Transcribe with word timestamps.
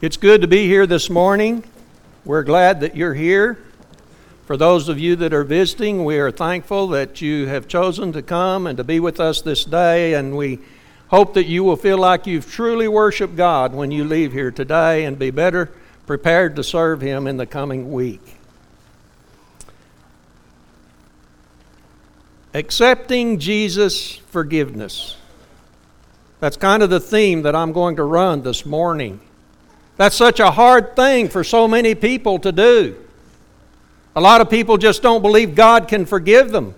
It's 0.00 0.16
good 0.16 0.40
to 0.40 0.48
be 0.48 0.66
here 0.66 0.88
this 0.88 1.08
morning. 1.08 1.62
We're 2.24 2.42
glad 2.42 2.80
that 2.80 2.96
you're 2.96 3.14
here. 3.14 3.58
For 4.44 4.56
those 4.56 4.88
of 4.88 4.98
you 4.98 5.14
that 5.16 5.32
are 5.32 5.44
visiting, 5.44 6.04
we 6.04 6.18
are 6.18 6.32
thankful 6.32 6.88
that 6.88 7.20
you 7.20 7.46
have 7.46 7.68
chosen 7.68 8.12
to 8.12 8.20
come 8.20 8.66
and 8.66 8.76
to 8.76 8.82
be 8.82 8.98
with 8.98 9.20
us 9.20 9.40
this 9.40 9.64
day, 9.64 10.14
and 10.14 10.36
we 10.36 10.58
hope 11.08 11.34
that 11.34 11.46
you 11.46 11.62
will 11.62 11.76
feel 11.76 11.96
like 11.96 12.26
you've 12.26 12.50
truly 12.50 12.88
worshiped 12.88 13.36
God 13.36 13.72
when 13.72 13.92
you 13.92 14.04
leave 14.04 14.32
here 14.32 14.50
today 14.50 15.04
and 15.04 15.16
be 15.16 15.30
better 15.30 15.70
prepared 16.08 16.56
to 16.56 16.64
serve 16.64 17.00
Him 17.00 17.28
in 17.28 17.36
the 17.36 17.46
coming 17.46 17.92
week. 17.92 18.36
Accepting 22.52 23.38
Jesus' 23.38 24.16
forgiveness. 24.16 25.16
That's 26.40 26.56
kind 26.56 26.82
of 26.82 26.90
the 26.90 27.00
theme 27.00 27.42
that 27.42 27.54
I'm 27.54 27.72
going 27.72 27.94
to 27.96 28.02
run 28.02 28.42
this 28.42 28.66
morning. 28.66 29.20
That's 29.96 30.16
such 30.16 30.40
a 30.40 30.50
hard 30.50 30.96
thing 30.96 31.28
for 31.28 31.44
so 31.44 31.68
many 31.68 31.94
people 31.94 32.38
to 32.40 32.52
do. 32.52 32.96
A 34.16 34.20
lot 34.20 34.40
of 34.40 34.50
people 34.50 34.76
just 34.76 35.02
don't 35.02 35.22
believe 35.22 35.54
God 35.54 35.88
can 35.88 36.06
forgive 36.06 36.50
them. 36.50 36.74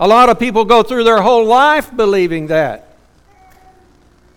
A 0.00 0.08
lot 0.08 0.28
of 0.28 0.38
people 0.38 0.64
go 0.64 0.82
through 0.82 1.04
their 1.04 1.22
whole 1.22 1.44
life 1.44 1.94
believing 1.94 2.48
that. 2.48 2.96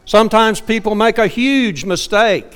Sometimes 0.06 0.62
people 0.62 0.94
make 0.94 1.18
a 1.18 1.28
huge 1.28 1.86
mistake. 1.86 2.56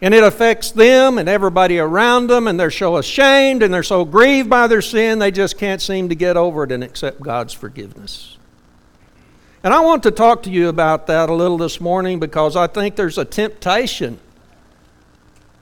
And 0.00 0.12
it 0.12 0.24
affects 0.24 0.72
them 0.72 1.18
and 1.18 1.28
everybody 1.28 1.78
around 1.78 2.26
them, 2.26 2.48
and 2.48 2.58
they're 2.58 2.72
so 2.72 2.96
ashamed 2.96 3.62
and 3.62 3.72
they're 3.72 3.84
so 3.84 4.04
grieved 4.04 4.50
by 4.50 4.66
their 4.66 4.82
sin, 4.82 5.20
they 5.20 5.30
just 5.30 5.56
can't 5.58 5.80
seem 5.80 6.08
to 6.08 6.16
get 6.16 6.36
over 6.36 6.64
it 6.64 6.72
and 6.72 6.82
accept 6.82 7.20
God's 7.20 7.52
forgiveness. 7.52 8.36
And 9.64 9.72
I 9.72 9.80
want 9.80 10.02
to 10.02 10.10
talk 10.10 10.42
to 10.44 10.50
you 10.50 10.68
about 10.68 11.06
that 11.06 11.28
a 11.28 11.34
little 11.34 11.56
this 11.56 11.80
morning 11.80 12.18
because 12.18 12.56
I 12.56 12.66
think 12.66 12.96
there's 12.96 13.18
a 13.18 13.24
temptation 13.24 14.18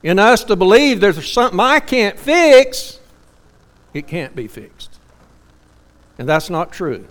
in 0.02 0.18
us 0.18 0.44
to 0.44 0.56
believe 0.56 1.00
there's 1.00 1.30
something 1.30 1.60
I 1.60 1.80
can't 1.80 2.18
fix, 2.18 2.98
it 3.92 4.06
can't 4.06 4.34
be 4.34 4.48
fixed. 4.48 4.98
And 6.18 6.28
that's 6.28 6.48
not 6.48 6.72
true. 6.72 7.06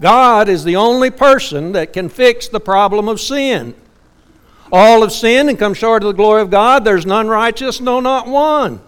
God 0.00 0.48
is 0.48 0.64
the 0.64 0.76
only 0.76 1.10
person 1.10 1.72
that 1.72 1.92
can 1.92 2.08
fix 2.08 2.48
the 2.48 2.60
problem 2.60 3.08
of 3.08 3.20
sin. 3.20 3.74
All 4.72 5.02
have 5.02 5.12
sinned 5.12 5.48
and 5.48 5.58
come 5.58 5.74
short 5.74 6.02
of 6.02 6.08
the 6.08 6.12
glory 6.12 6.42
of 6.42 6.50
God. 6.50 6.84
There's 6.84 7.06
none 7.06 7.28
righteous, 7.28 7.80
no, 7.80 8.00
not 8.00 8.26
one. 8.26 8.80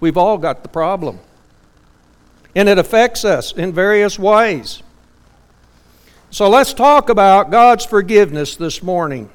We've 0.00 0.16
all 0.16 0.38
got 0.38 0.62
the 0.62 0.68
problem. 0.68 1.20
And 2.56 2.68
it 2.68 2.78
affects 2.78 3.24
us 3.24 3.52
in 3.52 3.72
various 3.72 4.18
ways. 4.18 4.82
So 6.34 6.48
let's 6.48 6.72
talk 6.72 7.10
about 7.10 7.52
God's 7.52 7.84
forgiveness 7.86 8.56
this 8.56 8.82
morning. 8.82 9.30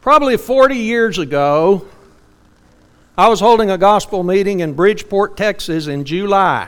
Probably 0.00 0.36
40 0.36 0.74
years 0.74 1.18
ago, 1.18 1.86
I 3.16 3.28
was 3.28 3.38
holding 3.38 3.70
a 3.70 3.78
gospel 3.78 4.24
meeting 4.24 4.58
in 4.58 4.72
Bridgeport, 4.72 5.36
Texas 5.36 5.86
in 5.86 6.04
July. 6.04 6.66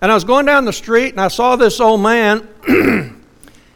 And 0.00 0.10
I 0.10 0.14
was 0.14 0.24
going 0.24 0.46
down 0.46 0.64
the 0.64 0.72
street 0.72 1.10
and 1.10 1.20
I 1.20 1.28
saw 1.28 1.56
this 1.56 1.78
old 1.78 2.00
man 2.00 2.48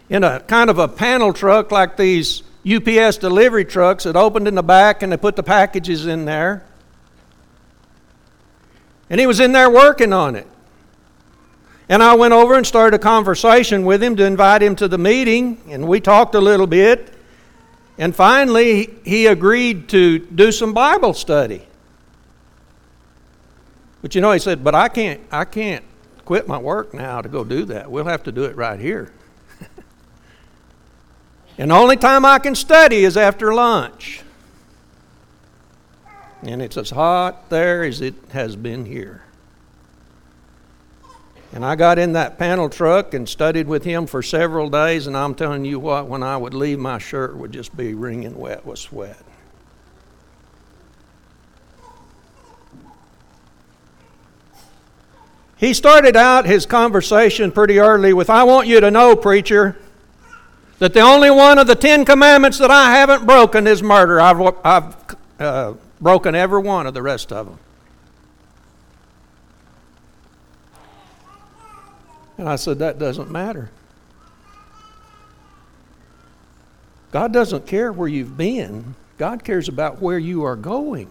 in 0.08 0.24
a 0.24 0.40
kind 0.40 0.70
of 0.70 0.78
a 0.78 0.88
panel 0.88 1.34
truck 1.34 1.70
like 1.70 1.98
these 1.98 2.42
UPS 2.66 3.18
delivery 3.18 3.66
trucks 3.66 4.04
that 4.04 4.16
opened 4.16 4.48
in 4.48 4.54
the 4.54 4.62
back 4.62 5.02
and 5.02 5.12
they 5.12 5.18
put 5.18 5.36
the 5.36 5.42
packages 5.42 6.06
in 6.06 6.24
there. 6.24 6.64
And 9.10 9.20
he 9.20 9.26
was 9.26 9.40
in 9.40 9.52
there 9.52 9.70
working 9.70 10.12
on 10.12 10.36
it. 10.36 10.46
And 11.88 12.02
I 12.02 12.14
went 12.14 12.32
over 12.32 12.54
and 12.54 12.66
started 12.66 12.96
a 12.96 12.98
conversation 12.98 13.84
with 13.84 14.02
him 14.02 14.16
to 14.16 14.24
invite 14.24 14.62
him 14.62 14.74
to 14.76 14.88
the 14.88 14.96
meeting, 14.96 15.60
and 15.68 15.86
we 15.86 16.00
talked 16.00 16.34
a 16.34 16.40
little 16.40 16.66
bit. 16.66 17.12
And 17.98 18.16
finally, 18.16 18.98
he 19.04 19.26
agreed 19.26 19.88
to 19.90 20.18
do 20.18 20.50
some 20.50 20.72
Bible 20.72 21.12
study. 21.12 21.66
But 24.00 24.14
you 24.14 24.20
know, 24.20 24.32
he 24.32 24.38
said, 24.38 24.64
"But 24.64 24.74
I 24.74 24.88
can't 24.88 25.20
I 25.30 25.44
can't 25.44 25.84
quit 26.24 26.48
my 26.48 26.58
work 26.58 26.94
now 26.94 27.20
to 27.20 27.28
go 27.28 27.44
do 27.44 27.64
that. 27.66 27.90
We'll 27.90 28.04
have 28.04 28.22
to 28.24 28.32
do 28.32 28.44
it 28.44 28.56
right 28.56 28.80
here." 28.80 29.12
and 31.58 31.70
the 31.70 31.74
only 31.74 31.96
time 31.96 32.24
I 32.24 32.38
can 32.38 32.54
study 32.54 33.04
is 33.04 33.16
after 33.16 33.54
lunch 33.54 34.22
and 36.46 36.62
it's 36.62 36.76
as 36.76 36.90
hot 36.90 37.48
there 37.50 37.84
as 37.84 38.00
it 38.00 38.14
has 38.30 38.56
been 38.56 38.84
here. 38.84 39.22
And 41.52 41.64
I 41.64 41.76
got 41.76 41.98
in 41.98 42.14
that 42.14 42.36
panel 42.36 42.68
truck 42.68 43.14
and 43.14 43.28
studied 43.28 43.68
with 43.68 43.84
him 43.84 44.06
for 44.06 44.22
several 44.22 44.68
days, 44.68 45.06
and 45.06 45.16
I'm 45.16 45.34
telling 45.34 45.64
you 45.64 45.78
what, 45.78 46.08
when 46.08 46.22
I 46.22 46.36
would 46.36 46.52
leave, 46.52 46.80
my 46.80 46.98
shirt 46.98 47.36
would 47.36 47.52
just 47.52 47.76
be 47.76 47.94
wringing 47.94 48.36
wet 48.36 48.66
with 48.66 48.80
sweat. 48.80 49.22
He 55.56 55.72
started 55.72 56.16
out 56.16 56.44
his 56.44 56.66
conversation 56.66 57.52
pretty 57.52 57.78
early 57.78 58.12
with, 58.12 58.28
I 58.28 58.42
want 58.42 58.66
you 58.66 58.80
to 58.80 58.90
know, 58.90 59.14
preacher, 59.14 59.76
that 60.80 60.92
the 60.92 61.00
only 61.00 61.30
one 61.30 61.58
of 61.58 61.68
the 61.68 61.76
Ten 61.76 62.04
Commandments 62.04 62.58
that 62.58 62.72
I 62.72 62.96
haven't 62.96 63.24
broken 63.24 63.68
is 63.68 63.80
murder. 63.80 64.20
I've, 64.20 64.40
I've 64.64 64.96
uh, 65.38 65.74
broken 66.00 66.34
every 66.34 66.60
one 66.60 66.86
of 66.86 66.94
the 66.94 67.02
rest 67.02 67.32
of 67.32 67.46
them. 67.46 67.58
And 72.36 72.48
I 72.48 72.56
said, 72.56 72.78
That 72.78 72.98
doesn't 72.98 73.30
matter. 73.30 73.70
God 77.10 77.32
doesn't 77.32 77.66
care 77.66 77.92
where 77.92 78.08
you've 78.08 78.36
been, 78.36 78.96
God 79.18 79.44
cares 79.44 79.68
about 79.68 80.02
where 80.02 80.18
you 80.18 80.44
are 80.44 80.56
going. 80.56 81.08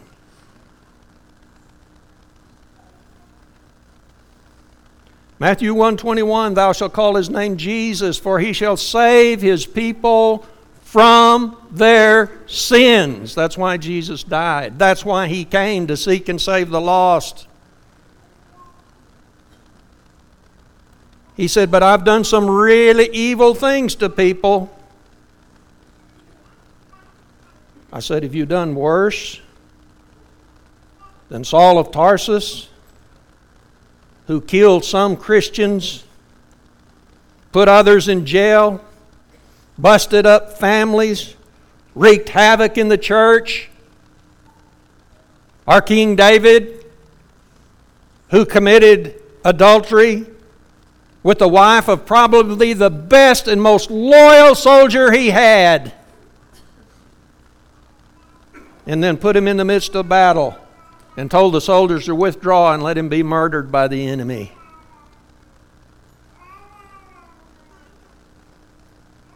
Matthew 5.39 5.73
121 5.73 6.53
Thou 6.53 6.71
shalt 6.71 6.93
call 6.93 7.15
his 7.15 7.29
name 7.29 7.57
Jesus 7.57 8.17
for 8.17 8.39
he 8.39 8.53
shall 8.53 8.77
save 8.77 9.41
his 9.41 9.65
people 9.65 10.45
from 10.93 11.57
their 11.71 12.29
sins. 12.45 13.33
That's 13.33 13.57
why 13.57 13.77
Jesus 13.77 14.23
died. 14.23 14.77
That's 14.77 15.03
why 15.03 15.27
he 15.27 15.43
came 15.43 15.87
to 15.87 15.97
seek 15.97 16.29
and 16.29 16.39
save 16.39 16.69
the 16.69 16.79
lost. 16.79 17.47
He 21.35 21.47
said, 21.47 21.71
But 21.71 21.81
I've 21.81 22.03
done 22.03 22.23
some 22.23 22.47
really 22.47 23.09
evil 23.11 23.55
things 23.55 23.95
to 23.95 24.07
people. 24.07 24.71
I 27.91 27.99
said, 27.99 28.21
Have 28.21 28.35
you 28.35 28.45
done 28.45 28.75
worse 28.75 29.41
than 31.29 31.43
Saul 31.43 31.79
of 31.79 31.89
Tarsus, 31.89 32.69
who 34.27 34.39
killed 34.39 34.85
some 34.85 35.17
Christians, 35.17 36.03
put 37.51 37.67
others 37.67 38.07
in 38.07 38.27
jail? 38.27 38.79
Busted 39.77 40.25
up 40.25 40.57
families, 40.57 41.35
wreaked 41.95 42.29
havoc 42.29 42.77
in 42.77 42.89
the 42.89 42.97
church. 42.97 43.69
Our 45.67 45.81
King 45.81 46.15
David, 46.15 46.85
who 48.29 48.45
committed 48.45 49.21
adultery 49.45 50.25
with 51.21 51.39
the 51.39 51.47
wife 51.47 51.87
of 51.87 52.05
probably 52.05 52.73
the 52.73 52.89
best 52.89 53.47
and 53.47 53.61
most 53.61 53.89
loyal 53.89 54.55
soldier 54.55 55.11
he 55.11 55.29
had, 55.29 55.93
and 58.85 59.01
then 59.01 59.15
put 59.15 59.35
him 59.35 59.47
in 59.47 59.55
the 59.55 59.63
midst 59.63 59.95
of 59.95 60.09
battle 60.09 60.57
and 61.15 61.31
told 61.31 61.53
the 61.53 61.61
soldiers 61.61 62.05
to 62.05 62.15
withdraw 62.15 62.73
and 62.73 62.83
let 62.83 62.97
him 62.97 63.07
be 63.07 63.23
murdered 63.23 63.71
by 63.71 63.87
the 63.87 64.05
enemy. 64.05 64.51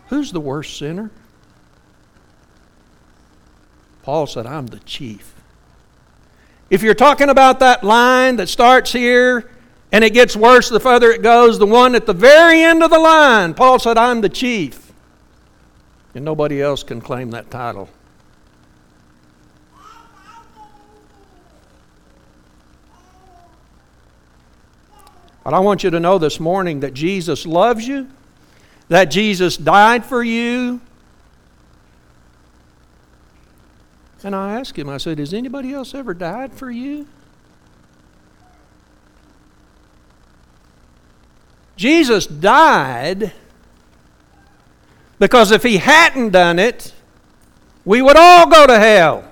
Who's 0.08 0.32
the 0.32 0.40
worst 0.40 0.78
sinner? 0.78 1.12
Paul 4.04 4.26
said, 4.26 4.46
I'm 4.46 4.68
the 4.68 4.80
chief. 4.80 5.34
If 6.70 6.82
you're 6.82 6.94
talking 6.94 7.30
about 7.30 7.60
that 7.60 7.84
line 7.84 8.38
that 8.38 8.48
starts 8.48 8.92
here 8.92 9.50
and 9.92 10.04
it 10.04 10.14
gets 10.14 10.36
worse 10.36 10.70
the 10.70 10.80
further 10.80 11.12
it 11.12 11.22
goes, 11.22 11.60
the 11.60 11.66
one 11.66 11.94
at 11.94 12.06
the 12.06 12.14
very 12.14 12.62
end 12.62 12.84
of 12.84 12.90
the 12.90 13.00
line, 13.00 13.54
Paul 13.54 13.80
said, 13.80 13.98
I'm 13.98 14.22
the 14.22 14.30
chief. 14.30 14.94
And 16.16 16.24
nobody 16.24 16.62
else 16.62 16.84
can 16.84 17.02
claim 17.02 17.32
that 17.32 17.52
title. 17.52 17.90
But 25.44 25.54
I 25.54 25.60
want 25.60 25.84
you 25.84 25.90
to 25.90 26.00
know 26.00 26.18
this 26.18 26.40
morning 26.40 26.82
that 26.82 26.94
Jesus 26.94 27.46
loves 27.46 27.88
you 27.88 28.10
that 28.90 29.06
Jesus 29.06 29.58
died 29.58 30.06
for 30.06 30.24
you. 30.24 30.82
And 34.24 34.36
I 34.36 34.60
asked 34.60 34.78
him, 34.78 34.90
I 34.90 34.98
said, 34.98 35.20
Has 35.20 35.34
anybody 35.34 35.74
else 35.74 35.94
ever 35.94 36.14
died 36.14 36.54
for 36.54 36.70
you? 36.70 37.08
Jesus 41.78 42.26
died 42.26 43.32
because 45.20 45.52
if 45.52 45.64
he 45.64 45.78
hadn't 45.78 46.32
done 46.32 46.60
it, 46.60 46.94
we 47.86 48.02
would 48.02 48.18
all 48.18 48.48
go 48.50 48.68
to 48.68 48.78
hell. 48.78 49.24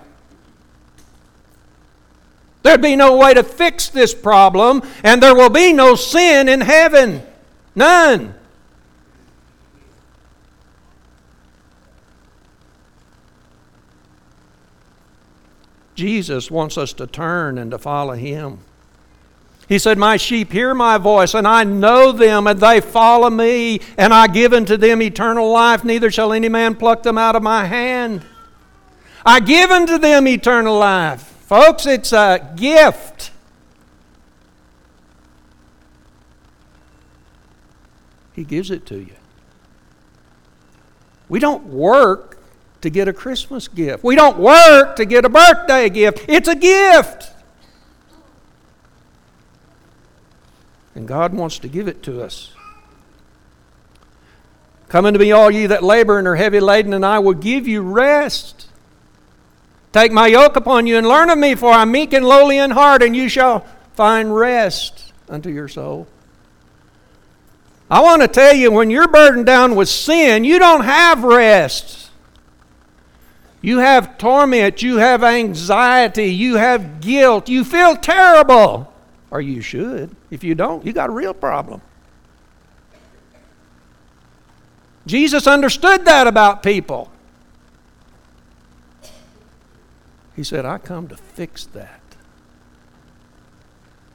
There'd 2.63 2.81
be 2.81 2.95
no 2.95 3.17
way 3.17 3.33
to 3.33 3.43
fix 3.43 3.89
this 3.89 4.13
problem, 4.13 4.81
and 5.03 5.21
there 5.21 5.35
will 5.35 5.49
be 5.49 5.73
no 5.73 5.95
sin 5.95 6.47
in 6.49 6.61
heaven. 6.61 7.21
None. 7.75 8.33
Jesus 15.95 16.51
wants 16.51 16.77
us 16.77 16.93
to 16.93 17.07
turn 17.07 17.57
and 17.57 17.71
to 17.71 17.77
follow 17.77 18.13
Him. 18.13 18.59
He 19.67 19.79
said, 19.79 19.97
My 19.97 20.17
sheep 20.17 20.51
hear 20.51 20.75
my 20.75 20.97
voice, 20.97 21.33
and 21.33 21.47
I 21.47 21.63
know 21.63 22.11
them, 22.11 22.45
and 22.45 22.59
they 22.59 22.81
follow 22.81 23.29
me, 23.29 23.79
and 23.97 24.13
I 24.13 24.27
give 24.27 24.53
unto 24.53 24.77
them 24.77 25.01
eternal 25.01 25.51
life, 25.51 25.83
neither 25.83 26.11
shall 26.11 26.33
any 26.33 26.49
man 26.49 26.75
pluck 26.75 27.03
them 27.03 27.17
out 27.17 27.35
of 27.35 27.41
my 27.41 27.65
hand. 27.65 28.23
I 29.25 29.39
give 29.39 29.71
unto 29.71 29.97
them 29.97 30.27
eternal 30.27 30.77
life. 30.77 31.21
Folks, 31.21 31.87
it's 31.87 32.13
a 32.13 32.53
gift. 32.55 33.31
He 38.33 38.43
gives 38.43 38.69
it 38.69 38.85
to 38.87 38.97
you. 38.97 39.15
We 41.27 41.39
don't 41.39 41.65
work 41.65 42.34
to 42.85 42.91
get 42.91 43.07
a 43.07 43.13
Christmas 43.13 43.67
gift. 43.67 44.03
We 44.03 44.15
don't 44.15 44.37
work 44.37 44.95
to 44.97 45.05
get 45.05 45.25
a 45.25 45.29
birthday 45.29 45.89
gift. 45.89 46.23
It's 46.29 46.47
a 46.47 46.55
gift. 46.55 47.31
And 50.93 51.07
God 51.07 51.33
wants 51.33 51.57
to 51.59 51.67
give 51.67 51.87
it 51.87 52.03
to 52.03 52.21
us. 52.21 52.53
Come 54.87 55.07
unto 55.07 55.19
me, 55.19 55.31
all 55.31 55.49
ye 55.49 55.65
that 55.65 55.83
labor 55.83 56.19
and 56.19 56.27
are 56.27 56.35
heavy 56.35 56.59
laden, 56.59 56.93
and 56.93 57.03
I 57.03 57.17
will 57.17 57.33
give 57.33 57.67
you 57.67 57.81
rest. 57.81 58.67
Take 59.91 60.11
my 60.11 60.27
yoke 60.27 60.55
upon 60.55 60.85
you 60.85 60.97
and 60.97 61.07
learn 61.07 61.31
of 61.31 61.39
me, 61.39 61.55
for 61.55 61.71
I'm 61.71 61.91
meek 61.91 62.13
and 62.13 62.23
lowly 62.23 62.59
in 62.59 62.69
heart, 62.69 63.01
and 63.01 63.15
you 63.15 63.29
shall 63.29 63.65
find 63.95 64.33
rest 64.33 65.11
unto 65.27 65.49
your 65.49 65.67
soul. 65.67 66.07
I 67.89 68.01
want 68.01 68.21
to 68.21 68.27
tell 68.27 68.53
you, 68.53 68.71
when 68.71 68.91
you're 68.91 69.07
burdened 69.07 69.47
down 69.47 69.75
with 69.75 69.89
sin, 69.89 70.43
you 70.43 70.59
don't 70.59 70.83
have 70.83 71.23
rest. 71.23 72.04
You 73.65 73.79
have 73.79 74.19
torment, 74.19 74.83
you 74.83 74.97
have 74.97 75.23
anxiety, 75.23 76.27
you 76.27 76.53
have 76.57 77.01
guilt, 77.01 77.49
you 77.49 77.63
feel 77.63 77.95
terrible. 77.95 78.93
Or 79.31 79.41
you 79.41 79.59
should. 79.61 80.15
If 80.29 80.43
you 80.43 80.53
don't, 80.53 80.85
you 80.85 80.93
got 80.93 81.09
a 81.09 81.11
real 81.11 81.33
problem. 81.33 81.81
Jesus 85.07 85.47
understood 85.47 86.05
that 86.05 86.27
about 86.27 86.61
people. 86.61 87.11
He 90.35 90.43
said, 90.43 90.67
I 90.67 90.77
come 90.77 91.07
to 91.07 91.17
fix 91.17 91.65
that, 91.65 92.01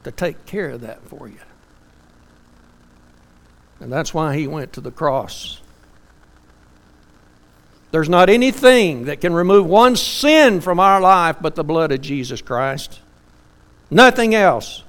to 0.04 0.12
take 0.12 0.46
care 0.46 0.70
of 0.70 0.82
that 0.82 1.02
for 1.08 1.26
you. 1.26 1.40
And 3.80 3.92
that's 3.92 4.14
why 4.14 4.36
he 4.36 4.46
went 4.46 4.72
to 4.74 4.80
the 4.80 4.92
cross. 4.92 5.59
There's 7.90 8.08
not 8.08 8.30
anything 8.30 9.06
that 9.06 9.20
can 9.20 9.32
remove 9.32 9.66
one 9.66 9.96
sin 9.96 10.60
from 10.60 10.78
our 10.78 11.00
life 11.00 11.36
but 11.40 11.56
the 11.56 11.64
blood 11.64 11.90
of 11.90 12.00
Jesus 12.00 12.40
Christ. 12.40 13.00
Nothing 13.90 14.34
else. 14.34 14.84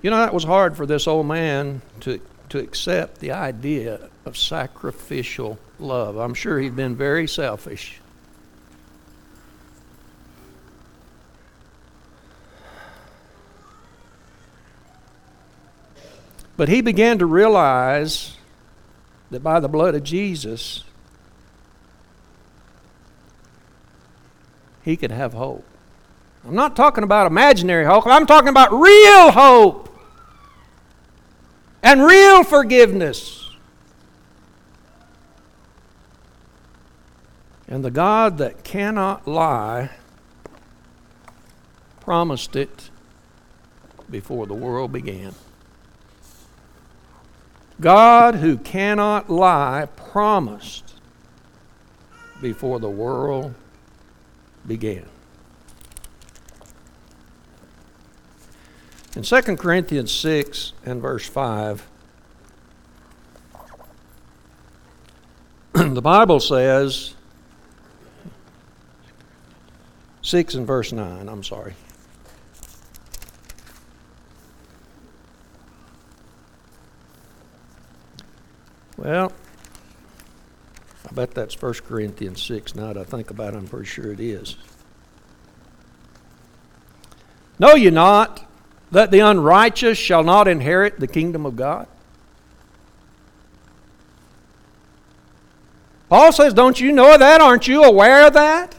You 0.00 0.10
know, 0.10 0.18
that 0.18 0.32
was 0.32 0.44
hard 0.44 0.76
for 0.76 0.86
this 0.86 1.08
old 1.08 1.26
man 1.26 1.82
to, 2.00 2.20
to 2.50 2.58
accept 2.58 3.18
the 3.18 3.32
idea 3.32 4.08
of 4.24 4.36
sacrificial 4.36 5.58
love. 5.80 6.16
I'm 6.16 6.34
sure 6.34 6.60
he'd 6.60 6.76
been 6.76 6.94
very 6.94 7.26
selfish. 7.26 8.00
But 16.58 16.68
he 16.68 16.80
began 16.80 17.20
to 17.20 17.26
realize 17.26 18.36
that 19.30 19.44
by 19.44 19.60
the 19.60 19.68
blood 19.68 19.94
of 19.94 20.02
Jesus, 20.02 20.82
he 24.82 24.96
could 24.96 25.12
have 25.12 25.34
hope. 25.34 25.64
I'm 26.44 26.56
not 26.56 26.74
talking 26.74 27.04
about 27.04 27.28
imaginary 27.28 27.84
hope, 27.84 28.08
I'm 28.08 28.26
talking 28.26 28.48
about 28.48 28.72
real 28.72 29.30
hope 29.30 29.88
and 31.80 32.02
real 32.02 32.42
forgiveness. 32.42 33.50
And 37.68 37.84
the 37.84 37.92
God 37.92 38.38
that 38.38 38.64
cannot 38.64 39.28
lie 39.28 39.90
promised 42.00 42.56
it 42.56 42.90
before 44.10 44.48
the 44.48 44.54
world 44.54 44.90
began. 44.90 45.36
God, 47.80 48.36
who 48.36 48.56
cannot 48.56 49.30
lie, 49.30 49.88
promised 49.96 50.94
before 52.40 52.80
the 52.80 52.90
world 52.90 53.54
began. 54.66 55.06
In 59.14 59.22
2 59.22 59.42
Corinthians 59.56 60.12
6 60.12 60.72
and 60.84 61.00
verse 61.00 61.26
5, 61.26 61.88
the 65.72 66.02
Bible 66.02 66.40
says, 66.40 67.14
6 70.22 70.54
and 70.54 70.66
verse 70.66 70.92
9, 70.92 71.28
I'm 71.28 71.42
sorry. 71.42 71.74
Well, 78.98 79.32
I 81.08 81.14
bet 81.14 81.30
that's 81.30 81.60
1 81.60 81.72
Corinthians 81.86 82.42
6. 82.42 82.74
Now 82.74 82.92
that 82.92 82.98
I 82.98 83.04
think 83.04 83.30
about 83.30 83.54
it, 83.54 83.58
I'm 83.58 83.68
pretty 83.68 83.86
sure 83.86 84.12
it 84.12 84.18
is. 84.18 84.56
Know 87.60 87.76
ye 87.76 87.90
not 87.90 88.44
that 88.90 89.12
the 89.12 89.20
unrighteous 89.20 89.96
shall 89.96 90.24
not 90.24 90.48
inherit 90.48 90.98
the 90.98 91.06
kingdom 91.06 91.46
of 91.46 91.54
God? 91.54 91.86
Paul 96.08 96.32
says, 96.32 96.52
Don't 96.52 96.80
you 96.80 96.90
know 96.90 97.16
that? 97.16 97.40
Aren't 97.40 97.68
you 97.68 97.84
aware 97.84 98.26
of 98.26 98.32
that? 98.32 98.74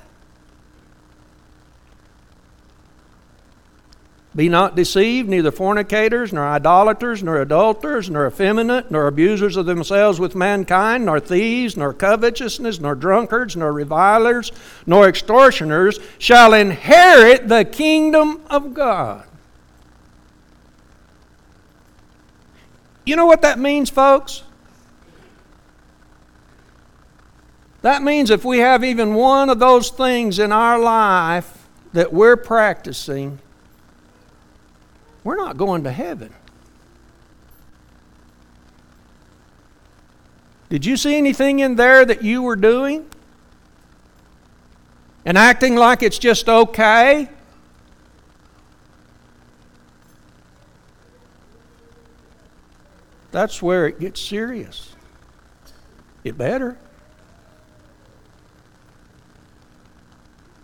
Be 4.40 4.48
not 4.48 4.74
deceived, 4.74 5.28
neither 5.28 5.52
fornicators, 5.52 6.32
nor 6.32 6.48
idolaters, 6.48 7.22
nor 7.22 7.42
adulterers, 7.42 8.10
nor 8.10 8.26
effeminate, 8.26 8.90
nor 8.90 9.06
abusers 9.06 9.58
of 9.58 9.66
themselves 9.66 10.18
with 10.18 10.34
mankind, 10.34 11.06
nor 11.06 11.20
thieves, 11.20 11.76
nor 11.76 11.92
covetousness, 11.92 12.80
nor 12.80 12.96
drunkards, 12.96 13.58
nor 13.58 13.74
revilers, 13.74 14.54
nor 14.86 15.10
extortioners 15.10 16.00
shall 16.20 16.54
inherit 16.54 17.50
the 17.50 17.66
kingdom 17.66 18.42
of 18.50 18.74
God. 18.74 19.26
You 23.06 23.18
know 23.18 23.26
what 23.26 23.42
that 23.42 23.60
means, 23.60 23.90
folks? 23.90 24.44
That 27.82 28.04
means 28.04 28.30
if 28.30 28.46
we 28.46 28.60
have 28.60 28.86
even 28.86 29.16
one 29.16 29.50
of 29.50 29.60
those 29.60 29.90
things 29.90 30.40
in 30.40 30.54
our 30.54 30.80
life 30.80 31.68
that 31.92 32.14
we're 32.14 32.38
practicing, 32.38 33.40
we're 35.24 35.36
not 35.36 35.58
going 35.58 35.84
to 35.84 35.92
heaven. 35.92 36.34
Did 40.70 40.86
you 40.86 40.98
see 40.98 41.18
anything 41.18 41.60
in 41.60 41.76
there 41.76 42.06
that 42.06 42.24
you 42.24 42.42
were 42.42 42.56
doing? 42.56 43.10
And 45.26 45.38
acting 45.38 45.76
like 45.76 46.04
it's 46.04 46.20
just 46.20 46.48
okay? 46.48 47.30
That's 53.32 53.62
where 53.62 53.88
it 53.88 54.00
gets 54.00 54.22
serious. 54.22 54.96
It 56.24 56.38
better. 56.38 56.78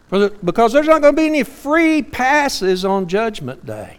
because 0.09 0.71
there's 0.71 0.87
not 0.87 1.01
going 1.01 1.13
to 1.13 1.21
be 1.21 1.27
any 1.27 1.43
free 1.43 2.01
passes 2.01 2.85
on 2.85 3.07
Judgment 3.07 3.65
Day. 3.65 3.97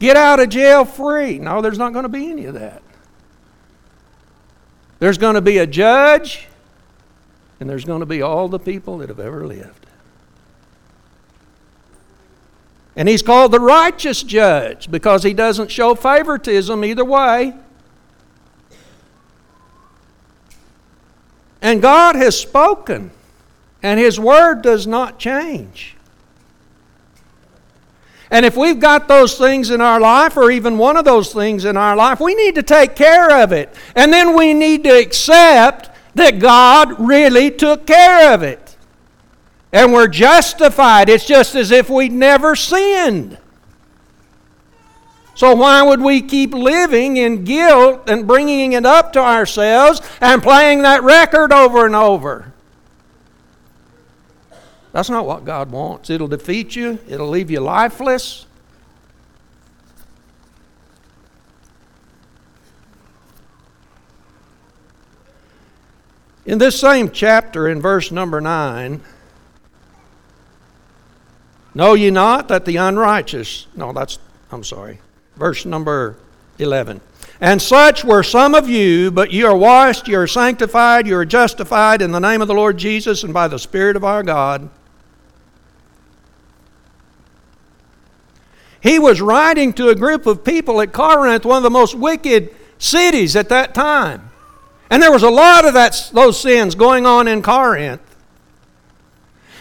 Get 0.00 0.16
out 0.16 0.40
of 0.40 0.48
jail 0.48 0.84
free. 0.84 1.38
No, 1.38 1.60
there's 1.60 1.78
not 1.78 1.92
going 1.92 2.04
to 2.04 2.08
be 2.08 2.30
any 2.30 2.46
of 2.46 2.54
that. 2.54 2.82
There's 4.98 5.18
going 5.18 5.34
to 5.34 5.40
be 5.42 5.58
a 5.58 5.66
judge, 5.66 6.48
and 7.60 7.68
there's 7.68 7.84
going 7.84 8.00
to 8.00 8.06
be 8.06 8.22
all 8.22 8.48
the 8.48 8.58
people 8.58 8.98
that 8.98 9.10
have 9.10 9.20
ever 9.20 9.46
lived. 9.46 9.86
And 12.96 13.08
he's 13.08 13.22
called 13.22 13.52
the 13.52 13.60
righteous 13.60 14.22
judge 14.22 14.90
because 14.90 15.22
he 15.22 15.32
doesn't 15.32 15.70
show 15.70 15.94
favoritism 15.94 16.84
either 16.84 17.04
way. 17.04 17.54
And 21.62 21.82
God 21.82 22.16
has 22.16 22.38
spoken, 22.38 23.10
and 23.82 24.00
his 24.00 24.18
word 24.18 24.62
does 24.62 24.86
not 24.86 25.18
change. 25.18 25.96
And 28.30 28.46
if 28.46 28.56
we've 28.56 28.78
got 28.78 29.08
those 29.08 29.36
things 29.36 29.70
in 29.70 29.80
our 29.80 30.00
life, 30.00 30.36
or 30.36 30.50
even 30.50 30.78
one 30.78 30.96
of 30.96 31.04
those 31.04 31.32
things 31.32 31.64
in 31.64 31.76
our 31.76 31.96
life, 31.96 32.20
we 32.20 32.34
need 32.34 32.54
to 32.54 32.62
take 32.62 32.94
care 32.94 33.42
of 33.42 33.52
it. 33.52 33.74
And 33.96 34.12
then 34.12 34.36
we 34.36 34.54
need 34.54 34.84
to 34.84 34.90
accept 34.90 35.90
that 36.14 36.38
God 36.38 37.00
really 37.00 37.50
took 37.50 37.86
care 37.86 38.32
of 38.32 38.42
it 38.42 38.70
and 39.72 39.92
we're 39.92 40.08
justified. 40.08 41.08
It's 41.08 41.26
just 41.26 41.54
as 41.54 41.70
if 41.70 41.88
we'd 41.88 42.12
never 42.12 42.56
sinned. 42.56 43.38
So, 45.34 45.54
why 45.54 45.82
would 45.82 46.00
we 46.00 46.20
keep 46.20 46.52
living 46.52 47.16
in 47.16 47.44
guilt 47.44 48.10
and 48.10 48.26
bringing 48.26 48.72
it 48.72 48.84
up 48.84 49.12
to 49.14 49.20
ourselves 49.20 50.02
and 50.20 50.42
playing 50.42 50.82
that 50.82 51.02
record 51.02 51.52
over 51.52 51.86
and 51.86 51.96
over? 51.96 52.52
That's 54.92 55.10
not 55.10 55.26
what 55.26 55.44
God 55.44 55.70
wants. 55.70 56.10
It'll 56.10 56.28
defeat 56.28 56.74
you, 56.74 56.98
it'll 57.08 57.28
leave 57.28 57.50
you 57.50 57.60
lifeless. 57.60 58.46
In 66.46 66.58
this 66.58 66.80
same 66.80 67.10
chapter, 67.10 67.68
in 67.68 67.80
verse 67.80 68.10
number 68.10 68.40
9, 68.40 69.00
Know 71.74 71.94
ye 71.94 72.10
not 72.10 72.48
that 72.48 72.64
the 72.64 72.76
unrighteous, 72.76 73.68
no, 73.76 73.92
that's, 73.92 74.18
I'm 74.50 74.64
sorry, 74.64 75.00
verse 75.36 75.64
number 75.64 76.16
11. 76.58 77.00
And 77.40 77.62
such 77.62 78.04
were 78.04 78.22
some 78.22 78.54
of 78.54 78.68
you, 78.68 79.10
but 79.10 79.32
ye 79.32 79.44
are 79.44 79.56
washed, 79.56 80.08
ye 80.08 80.14
are 80.14 80.26
sanctified, 80.26 81.06
ye 81.06 81.12
are 81.12 81.24
justified 81.24 82.02
in 82.02 82.10
the 82.10 82.18
name 82.18 82.42
of 82.42 82.48
the 82.48 82.54
Lord 82.54 82.76
Jesus 82.76 83.22
and 83.22 83.32
by 83.32 83.46
the 83.46 83.58
Spirit 83.58 83.96
of 83.96 84.04
our 84.04 84.22
God. 84.22 84.68
He 88.82 88.98
was 88.98 89.20
writing 89.20 89.72
to 89.74 89.88
a 89.88 89.94
group 89.94 90.26
of 90.26 90.44
people 90.44 90.80
at 90.80 90.92
Corinth, 90.92 91.44
one 91.44 91.58
of 91.58 91.62
the 91.62 91.70
most 91.70 91.94
wicked 91.94 92.54
cities 92.78 93.36
at 93.36 93.48
that 93.50 93.74
time. 93.74 94.30
And 94.88 95.02
there 95.02 95.12
was 95.12 95.22
a 95.22 95.30
lot 95.30 95.64
of 95.64 95.74
that, 95.74 96.10
those 96.12 96.40
sins 96.40 96.74
going 96.74 97.06
on 97.06 97.28
in 97.28 97.42
Corinth. 97.42 98.00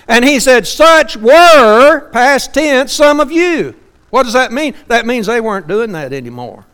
And 0.08 0.26
he 0.26 0.40
said, 0.40 0.66
Such 0.66 1.18
were, 1.18 2.10
past 2.12 2.54
tense, 2.54 2.94
some 2.94 3.20
of 3.20 3.32
you. 3.32 3.76
What 4.10 4.24
does 4.24 4.34
that 4.34 4.52
mean? 4.52 4.74
That 4.88 5.06
means 5.06 5.28
they 5.28 5.40
weren't 5.40 5.68
doing 5.68 5.92
that 5.92 6.14
anymore. 6.14 6.66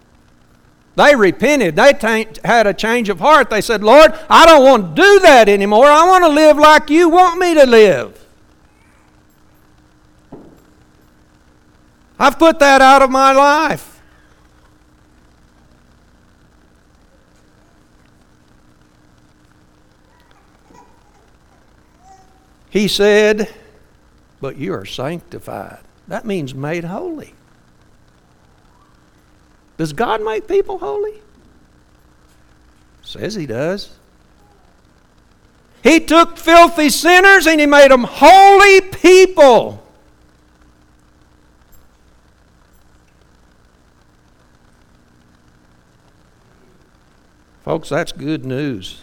They 0.95 1.15
repented. 1.15 1.75
They 1.75 1.93
had 2.45 2.67
a 2.67 2.73
change 2.73 3.09
of 3.09 3.19
heart. 3.19 3.49
They 3.49 3.59
said, 3.59 3.83
Lord, 3.83 4.13
I 4.29 4.45
don't 4.45 4.63
want 4.63 4.95
to 4.95 5.01
do 5.01 5.19
that 5.19 5.49
anymore. 5.49 5.87
I 5.87 6.07
want 6.07 6.23
to 6.23 6.29
live 6.29 6.57
like 6.57 6.89
you 6.89 7.09
want 7.09 7.37
me 7.37 7.53
to 7.55 7.65
live. 7.65 8.24
I've 12.17 12.39
put 12.39 12.59
that 12.59 12.81
out 12.81 13.01
of 13.01 13.09
my 13.11 13.31
life. 13.31 14.01
He 22.75 22.89
said, 22.89 23.53
But 24.41 24.57
you 24.57 24.73
are 24.73 24.85
sanctified. 24.85 25.79
That 26.09 26.25
means 26.25 26.53
made 26.53 26.83
holy. 26.83 27.33
Does 29.77 29.93
God 29.93 30.21
make 30.21 30.45
people 30.45 30.77
holy? 30.77 31.21
Says 33.01 33.35
He 33.35 33.45
does. 33.45 33.97
He 35.83 36.01
took 36.01 36.37
filthy 36.37 36.89
sinners 36.89 37.47
and 37.47 37.61
He 37.61 37.65
made 37.65 37.91
them 37.91 38.03
holy 38.03 38.81
people. 38.81 39.84
Folks, 47.75 47.89
that's 47.89 48.13
good 48.13 48.45
news. 48.45 49.01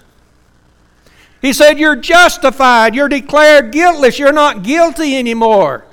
He 1.42 1.52
said, 1.52 1.78
You're 1.78 1.94
justified. 1.94 2.94
You're 2.94 3.10
declared 3.10 3.70
guiltless. 3.70 4.18
You're 4.18 4.32
not 4.32 4.62
guilty 4.62 5.14
anymore. 5.14 5.84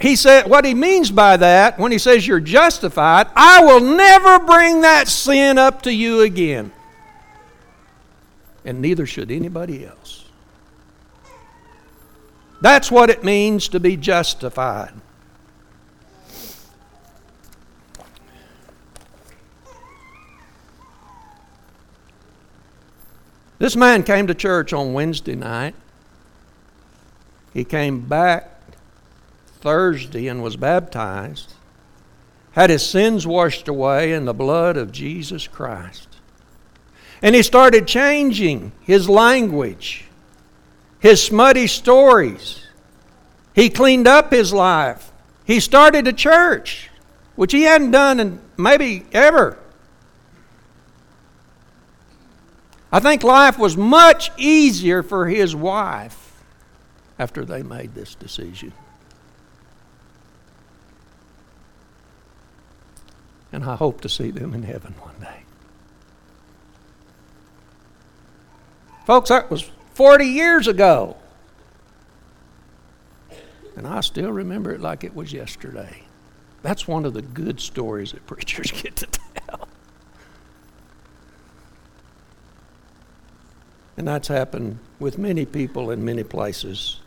He 0.00 0.16
said, 0.16 0.50
What 0.50 0.64
he 0.64 0.74
means 0.74 1.12
by 1.12 1.36
that, 1.36 1.78
when 1.78 1.92
he 1.92 1.98
says 1.98 2.26
you're 2.26 2.40
justified, 2.40 3.28
I 3.36 3.62
will 3.62 3.78
never 3.78 4.40
bring 4.40 4.80
that 4.80 5.06
sin 5.06 5.56
up 5.56 5.82
to 5.82 5.94
you 5.94 6.22
again. 6.22 6.72
And 8.64 8.82
neither 8.82 9.06
should 9.06 9.30
anybody 9.30 9.86
else. 9.86 10.24
That's 12.60 12.90
what 12.90 13.08
it 13.08 13.22
means 13.22 13.68
to 13.68 13.78
be 13.78 13.96
justified. 13.96 14.94
This 23.62 23.76
man 23.76 24.02
came 24.02 24.26
to 24.26 24.34
church 24.34 24.72
on 24.72 24.92
Wednesday 24.92 25.36
night. 25.36 25.76
He 27.54 27.62
came 27.62 28.00
back 28.00 28.60
Thursday 29.60 30.26
and 30.26 30.42
was 30.42 30.56
baptized, 30.56 31.54
had 32.50 32.70
his 32.70 32.84
sins 32.84 33.24
washed 33.24 33.68
away 33.68 34.14
in 34.14 34.24
the 34.24 34.34
blood 34.34 34.76
of 34.76 34.90
Jesus 34.90 35.46
Christ. 35.46 36.08
And 37.22 37.36
he 37.36 37.44
started 37.44 37.86
changing 37.86 38.72
his 38.80 39.08
language, 39.08 40.06
his 40.98 41.22
smutty 41.22 41.68
stories. 41.68 42.66
He 43.54 43.70
cleaned 43.70 44.08
up 44.08 44.32
his 44.32 44.52
life. 44.52 45.12
He 45.44 45.60
started 45.60 46.08
a 46.08 46.12
church, 46.12 46.90
which 47.36 47.52
he 47.52 47.62
hadn't 47.62 47.92
done 47.92 48.18
in 48.18 48.40
maybe 48.56 49.06
ever. 49.12 49.56
I 52.92 53.00
think 53.00 53.22
life 53.24 53.58
was 53.58 53.74
much 53.74 54.30
easier 54.36 55.02
for 55.02 55.26
his 55.26 55.56
wife 55.56 56.44
after 57.18 57.44
they 57.44 57.62
made 57.62 57.94
this 57.94 58.14
decision. 58.14 58.72
And 63.50 63.64
I 63.64 63.76
hope 63.76 64.02
to 64.02 64.08
see 64.08 64.30
them 64.30 64.52
in 64.54 64.62
heaven 64.62 64.94
one 65.00 65.14
day. 65.20 65.42
Folks, 69.06 69.30
that 69.30 69.50
was 69.50 69.62
40 69.94 70.26
years 70.26 70.68
ago. 70.68 71.16
And 73.76 73.86
I 73.86 74.00
still 74.00 74.30
remember 74.30 74.72
it 74.72 74.80
like 74.80 75.02
it 75.02 75.14
was 75.14 75.32
yesterday. 75.32 76.04
That's 76.62 76.86
one 76.86 77.04
of 77.04 77.14
the 77.14 77.22
good 77.22 77.58
stories 77.58 78.12
that 78.12 78.26
preachers 78.26 78.70
get 78.82 78.96
to 78.96 79.06
tell. 79.06 79.31
And 83.96 84.08
that's 84.08 84.28
happened 84.28 84.78
with 84.98 85.18
many 85.18 85.44
people 85.44 85.90
in 85.90 86.04
many 86.04 86.24
places. 86.24 87.00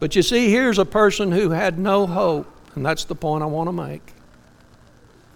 But 0.00 0.14
you 0.14 0.22
see, 0.22 0.50
here's 0.50 0.78
a 0.78 0.84
person 0.84 1.32
who 1.32 1.50
had 1.50 1.78
no 1.78 2.06
hope, 2.06 2.46
and 2.74 2.84
that's 2.84 3.04
the 3.04 3.14
point 3.14 3.42
I 3.42 3.46
want 3.46 3.68
to 3.68 3.72
make. 3.72 4.02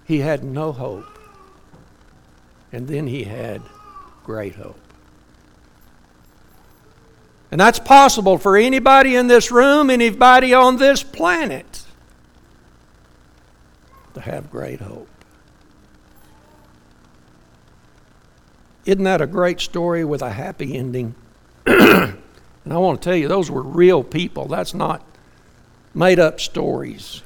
He 0.04 0.18
had 0.18 0.44
no 0.44 0.73
hope. 0.73 1.06
And 2.70 2.87
then 2.87 3.06
he 3.06 3.25
had 3.25 3.62
great 4.25 4.56
hope. 4.56 4.78
And 7.50 7.58
that's 7.58 7.78
possible 7.78 8.37
for 8.37 8.58
anybody 8.58 9.16
in 9.16 9.26
this 9.26 9.50
room, 9.50 9.88
anybody 9.88 10.52
on 10.52 10.76
this 10.76 11.02
planet, 11.02 11.82
to 14.12 14.20
have 14.20 14.50
great 14.50 14.80
hope. 14.80 15.08
Isn't 18.88 19.04
that 19.04 19.21
a 19.21 19.26
great 19.26 19.61
story 19.61 20.02
with 20.02 20.23
a 20.23 20.30
happy 20.30 20.75
ending? 20.75 21.14
and 21.66 22.16
I 22.71 22.78
want 22.78 23.02
to 23.02 23.04
tell 23.07 23.14
you, 23.14 23.28
those 23.28 23.50
were 23.50 23.62
real 23.62 24.02
people. 24.02 24.47
That's 24.49 24.73
not 24.73 25.04
made 25.92 26.18
up 26.18 26.40
stories. 26.40 27.23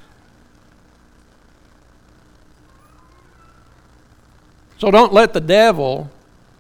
So 4.79 4.91
don't 4.91 5.13
let 5.13 5.35
the 5.35 5.41
devil 5.41 6.11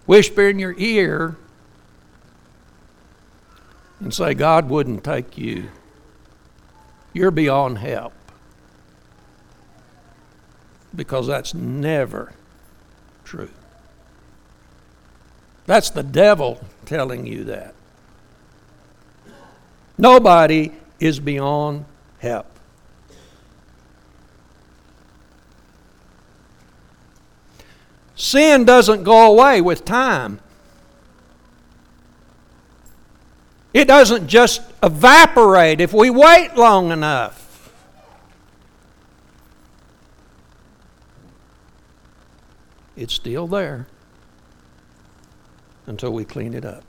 whisper 0.06 0.48
in 0.48 0.60
your 0.60 0.76
ear 0.78 1.36
and 3.98 4.14
say, 4.14 4.34
God 4.34 4.68
wouldn't 4.68 5.02
take 5.02 5.36
you. 5.36 5.68
You're 7.12 7.32
beyond 7.32 7.78
help. 7.78 8.12
Because 10.94 11.26
that's 11.26 11.54
never 11.54 12.34
true. 13.24 13.50
That's 15.66 15.90
the 15.90 16.02
devil 16.02 16.60
telling 16.86 17.26
you 17.26 17.44
that. 17.44 17.74
Nobody 19.96 20.72
is 20.98 21.20
beyond 21.20 21.84
help. 22.18 22.46
Sin 28.14 28.64
doesn't 28.64 29.02
go 29.04 29.32
away 29.32 29.60
with 29.60 29.84
time. 29.84 30.40
It 33.72 33.86
doesn't 33.86 34.28
just 34.28 34.60
evaporate 34.82 35.80
if 35.80 35.92
we 35.92 36.10
wait 36.10 36.54
long 36.56 36.90
enough. 36.90 37.38
It's 42.96 43.14
still 43.14 43.46
there 43.46 43.86
until 45.86 46.12
we 46.12 46.24
clean 46.24 46.54
it 46.54 46.64
up. 46.64 46.84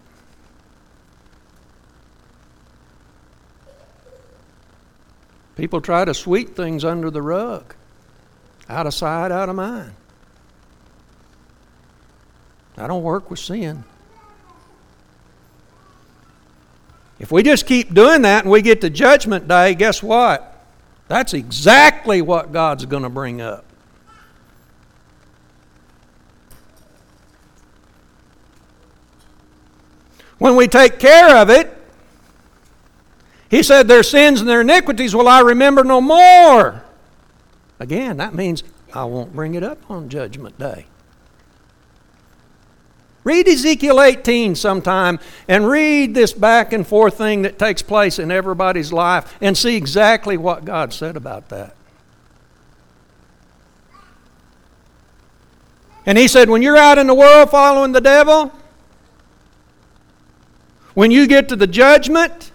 People 5.56 5.82
try 5.82 6.04
to 6.04 6.14
sweep 6.14 6.56
things 6.56 6.84
under 6.84 7.12
the 7.12 7.22
rug, 7.22 7.76
out 8.70 8.88
of 8.88 8.94
sight, 8.94 9.32
out 9.32 9.50
of 9.50 9.56
mind. 9.56 9.94
I 12.76 12.88
don't 12.88 13.04
work 13.04 13.30
with 13.30 13.40
sin. 13.40 13.84
If 17.20 17.32
we 17.32 17.44
just 17.44 17.68
keep 17.68 17.94
doing 17.94 18.24
that 18.24 18.44
and 18.44 18.52
we 18.52 18.62
get 18.62 18.82
to 18.82 18.90
Judgment 18.90 19.48
Day, 19.48 19.76
guess 19.76 20.02
what? 20.02 20.66
That's 21.08 21.34
exactly 21.34 22.22
what 22.22 22.52
God's 22.52 22.86
going 22.86 23.04
to 23.04 23.10
bring 23.10 23.40
up. 23.40 23.66
When 30.44 30.58
we 30.58 30.68
take 30.68 31.00
care 31.00 31.38
of 31.38 31.50
it, 31.50 31.74
he 33.50 33.64
said, 33.64 33.88
Their 33.88 34.04
sins 34.04 34.42
and 34.42 34.50
their 34.50 34.60
iniquities 34.60 35.16
will 35.16 35.30
I 35.30 35.40
remember 35.40 35.86
no 35.86 36.02
more. 36.02 36.84
Again, 37.80 38.18
that 38.18 38.34
means 38.34 38.62
I 38.94 39.06
won't 39.06 39.34
bring 39.34 39.56
it 39.56 39.64
up 39.64 39.90
on 39.90 40.10
Judgment 40.10 40.60
Day. 40.60 40.88
Read 43.24 43.48
Ezekiel 43.48 44.02
18 44.02 44.56
sometime 44.56 45.18
and 45.48 45.66
read 45.66 46.14
this 46.14 46.34
back 46.34 46.74
and 46.74 46.86
forth 46.86 47.18
thing 47.18 47.44
that 47.44 47.58
takes 47.58 47.82
place 47.82 48.20
in 48.20 48.30
everybody's 48.30 48.92
life 48.92 49.38
and 49.40 49.58
see 49.58 49.78
exactly 49.78 50.36
what 50.36 50.66
God 50.66 50.92
said 50.92 51.16
about 51.16 51.48
that. 51.48 51.74
And 56.06 56.18
he 56.18 56.28
said, 56.28 56.50
when 56.50 56.62
you're 56.62 56.76
out 56.76 56.98
in 56.98 57.08
the 57.08 57.16
world 57.16 57.50
following 57.50 57.94
the 57.94 58.02
devil, 58.02 58.52
when 60.94 61.12
you 61.12 61.28
get 61.28 61.50
to 61.50 61.56
the 61.56 61.68
judgment, 61.68 62.52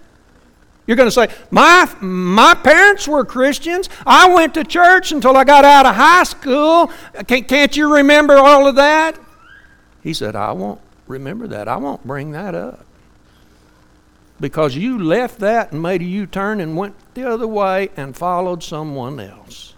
you're 0.87 0.95
going 0.95 1.07
to 1.07 1.11
say, 1.11 1.27
my, 1.51 1.87
my 2.01 2.55
parents 2.55 3.07
were 3.07 3.23
Christians. 3.23 3.89
I 4.07 4.33
went 4.33 4.55
to 4.55 4.63
church 4.63 5.11
until 5.11 5.37
I 5.37 5.43
got 5.43 5.63
out 5.63 5.85
of 5.85 5.95
high 5.95 6.23
school. 6.23 6.91
Can't, 7.27 7.47
can't 7.47 7.77
you 7.77 7.93
remember 7.97 8.37
all 8.37 8.65
of 8.65 8.75
that? 8.75 9.19
He 10.01 10.13
said, 10.13 10.35
I 10.35 10.51
won't 10.53 10.81
remember 11.05 11.47
that. 11.47 11.67
I 11.67 11.77
won't 11.77 12.05
bring 12.07 12.31
that 12.31 12.55
up. 12.55 12.85
Because 14.39 14.75
you 14.75 15.03
left 15.03 15.39
that 15.39 15.73
and 15.73 15.81
made 15.81 16.01
a 16.01 16.05
U 16.05 16.25
turn 16.25 16.59
and 16.59 16.75
went 16.75 16.95
the 17.13 17.29
other 17.29 17.47
way 17.47 17.89
and 17.95 18.15
followed 18.15 18.63
someone 18.63 19.19
else. 19.19 19.75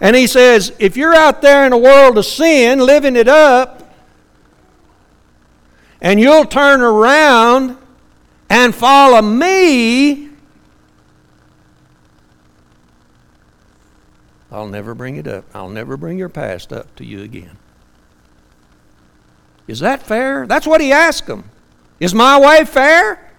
And 0.00 0.14
he 0.14 0.26
says, 0.26 0.72
if 0.78 0.96
you're 0.96 1.14
out 1.14 1.42
there 1.42 1.66
in 1.66 1.72
a 1.72 1.78
world 1.78 2.18
of 2.18 2.26
sin, 2.26 2.78
living 2.80 3.16
it 3.16 3.28
up, 3.28 3.81
and 6.02 6.18
you'll 6.20 6.44
turn 6.44 6.82
around 6.82 7.78
and 8.50 8.74
follow 8.74 9.22
me, 9.22 10.28
I'll 14.50 14.68
never 14.68 14.94
bring 14.94 15.16
it 15.16 15.26
up. 15.26 15.44
I'll 15.54 15.70
never 15.70 15.96
bring 15.96 16.18
your 16.18 16.28
past 16.28 16.72
up 16.72 16.94
to 16.96 17.06
you 17.06 17.22
again. 17.22 17.56
Is 19.66 19.80
that 19.80 20.02
fair? 20.02 20.46
That's 20.46 20.66
what 20.66 20.82
he 20.82 20.92
asked 20.92 21.26
them. 21.26 21.48
Is 22.00 22.12
my 22.12 22.38
way 22.38 22.64
fair? 22.64 23.32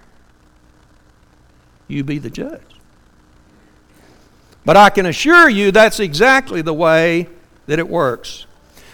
You 1.87 2.03
be 2.03 2.17
the 2.17 2.29
judge. 2.29 2.61
But 4.65 4.77
I 4.77 4.89
can 4.89 5.05
assure 5.05 5.49
you 5.49 5.71
that's 5.71 5.99
exactly 5.99 6.61
the 6.61 6.73
way 6.73 7.27
that 7.67 7.77
it 7.77 7.89
works. 7.89 8.47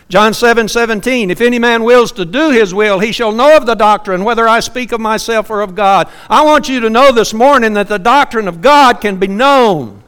John 0.09 0.33
7 0.33 0.67
17, 0.67 1.29
if 1.29 1.39
any 1.39 1.59
man 1.59 1.83
wills 1.83 2.11
to 2.13 2.25
do 2.25 2.49
his 2.49 2.73
will, 2.73 2.97
he 2.97 3.11
shall 3.11 3.31
know 3.31 3.55
of 3.55 3.67
the 3.67 3.75
doctrine, 3.75 4.23
whether 4.23 4.47
I 4.47 4.59
speak 4.59 4.91
of 4.91 4.99
myself 4.99 5.51
or 5.51 5.61
of 5.61 5.75
God. 5.75 6.09
I 6.27 6.43
want 6.43 6.67
you 6.67 6.79
to 6.79 6.89
know 6.89 7.11
this 7.11 7.31
morning 7.31 7.73
that 7.75 7.87
the 7.87 7.99
doctrine 7.99 8.47
of 8.47 8.59
God 8.59 9.01
can 9.01 9.17
be 9.17 9.27
known. 9.27 10.01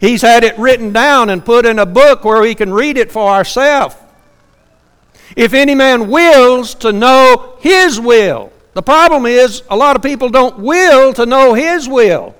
He's 0.00 0.22
had 0.22 0.42
it 0.42 0.58
written 0.58 0.92
down 0.92 1.30
and 1.30 1.44
put 1.44 1.64
in 1.64 1.78
a 1.78 1.86
book 1.86 2.24
where 2.24 2.40
we 2.40 2.56
can 2.56 2.72
read 2.72 2.98
it 2.98 3.12
for 3.12 3.30
ourselves. 3.30 3.94
If 5.36 5.54
any 5.54 5.76
man 5.76 6.10
wills 6.10 6.74
to 6.76 6.92
know 6.92 7.56
his 7.60 8.00
will, 8.00 8.52
the 8.74 8.82
problem 8.82 9.26
is 9.26 9.62
a 9.70 9.76
lot 9.76 9.94
of 9.94 10.02
people 10.02 10.28
don't 10.28 10.58
will 10.58 11.12
to 11.14 11.24
know 11.24 11.54
his 11.54 11.88
will. 11.88 12.34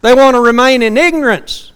They 0.00 0.12
want 0.12 0.34
to 0.34 0.40
remain 0.40 0.82
in 0.82 0.96
ignorance. 0.96 1.70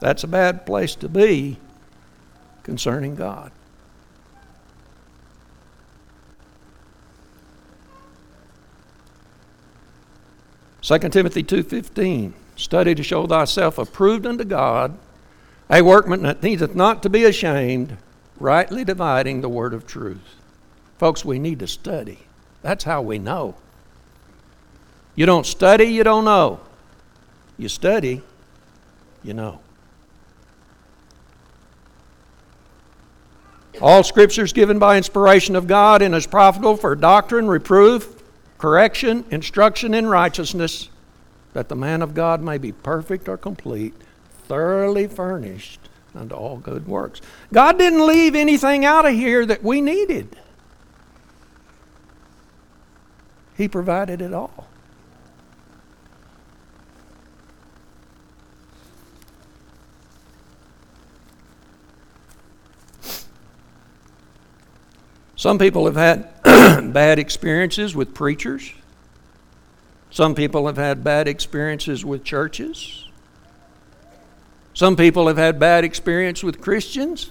That's 0.00 0.24
a 0.24 0.28
bad 0.28 0.66
place 0.66 0.94
to 0.96 1.08
be 1.08 1.58
concerning 2.62 3.14
God. 3.14 3.50
Second 10.82 11.12
Timothy 11.12 11.42
2:15 11.42 12.34
Study 12.56 12.94
to 12.94 13.02
show 13.02 13.26
thyself 13.26 13.76
approved 13.76 14.26
unto 14.26 14.44
God, 14.44 14.96
a 15.68 15.82
workman 15.82 16.22
that 16.22 16.42
needeth 16.42 16.74
not 16.74 17.02
to 17.02 17.10
be 17.10 17.24
ashamed, 17.24 17.98
rightly 18.40 18.82
dividing 18.82 19.42
the 19.42 19.48
word 19.48 19.74
of 19.74 19.86
truth. 19.86 20.36
Folks, 20.96 21.24
we 21.24 21.38
need 21.38 21.58
to 21.58 21.66
study. 21.66 22.20
That's 22.62 22.84
how 22.84 23.02
we 23.02 23.18
know. 23.18 23.56
You 25.14 25.26
don't 25.26 25.44
study, 25.44 25.84
you 25.84 26.02
don't 26.02 26.24
know. 26.24 26.60
You 27.58 27.68
study, 27.68 28.22
you 29.22 29.34
know. 29.34 29.60
All 33.80 34.02
scripture 34.02 34.44
is 34.44 34.52
given 34.52 34.78
by 34.78 34.96
inspiration 34.96 35.54
of 35.54 35.66
God 35.66 36.00
and 36.00 36.14
is 36.14 36.26
profitable 36.26 36.76
for 36.76 36.94
doctrine, 36.94 37.46
reproof, 37.46 38.22
correction, 38.58 39.24
instruction 39.30 39.92
in 39.92 40.06
righteousness, 40.06 40.88
that 41.52 41.68
the 41.68 41.76
man 41.76 42.02
of 42.02 42.14
God 42.14 42.40
may 42.40 42.58
be 42.58 42.72
perfect 42.72 43.28
or 43.28 43.36
complete, 43.36 43.94
thoroughly 44.46 45.06
furnished 45.06 45.80
unto 46.14 46.34
all 46.34 46.56
good 46.56 46.86
works. 46.86 47.20
God 47.52 47.78
didn't 47.78 48.06
leave 48.06 48.34
anything 48.34 48.84
out 48.84 49.04
of 49.04 49.12
here 49.12 49.44
that 49.44 49.62
we 49.62 49.80
needed, 49.80 50.36
He 53.56 53.68
provided 53.68 54.20
it 54.20 54.32
all. 54.32 54.68
Some 65.36 65.58
people 65.58 65.84
have 65.84 65.96
had 65.96 66.42
bad 66.92 67.18
experiences 67.18 67.94
with 67.94 68.14
preachers. 68.14 68.72
Some 70.10 70.34
people 70.34 70.66
have 70.66 70.78
had 70.78 71.04
bad 71.04 71.28
experiences 71.28 72.04
with 72.04 72.24
churches. 72.24 73.06
Some 74.72 74.96
people 74.96 75.28
have 75.28 75.36
had 75.36 75.58
bad 75.58 75.84
experience 75.84 76.42
with 76.42 76.60
Christians. 76.60 77.30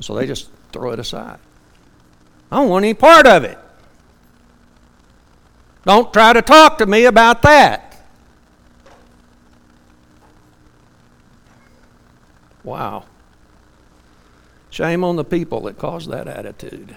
So 0.00 0.14
they 0.14 0.26
just 0.26 0.50
throw 0.72 0.92
it 0.92 0.98
aside. 0.98 1.38
I 2.50 2.56
don't 2.56 2.68
want 2.68 2.84
any 2.84 2.94
part 2.94 3.26
of 3.26 3.44
it. 3.44 3.58
Don't 5.84 6.12
try 6.12 6.34
to 6.34 6.42
talk 6.42 6.78
to 6.78 6.86
me 6.86 7.06
about 7.06 7.42
that. 7.42 7.90
Wow. 12.62 13.04
Shame 14.80 15.04
on 15.04 15.16
the 15.16 15.24
people 15.24 15.60
that 15.64 15.76
caused 15.76 16.08
that 16.08 16.26
attitude. 16.26 16.96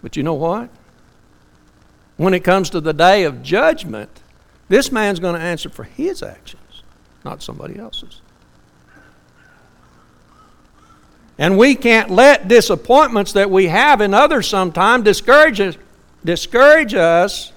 But 0.00 0.16
you 0.16 0.22
know 0.22 0.34
what? 0.34 0.70
When 2.18 2.34
it 2.34 2.44
comes 2.44 2.70
to 2.70 2.80
the 2.80 2.92
day 2.92 3.24
of 3.24 3.42
judgment, 3.42 4.20
this 4.68 4.92
man's 4.92 5.18
going 5.18 5.34
to 5.34 5.40
answer 5.40 5.68
for 5.68 5.82
his 5.82 6.22
actions, 6.22 6.84
not 7.24 7.42
somebody 7.42 7.80
else's. 7.80 8.20
And 11.36 11.58
we 11.58 11.74
can't 11.74 12.08
let 12.08 12.46
disappointments 12.46 13.32
that 13.32 13.50
we 13.50 13.66
have 13.66 14.00
in 14.00 14.14
others 14.14 14.46
sometimes 14.46 15.02
discourage 15.02 15.58
us, 15.58 15.76
discourage 16.24 16.94
us 16.94 17.50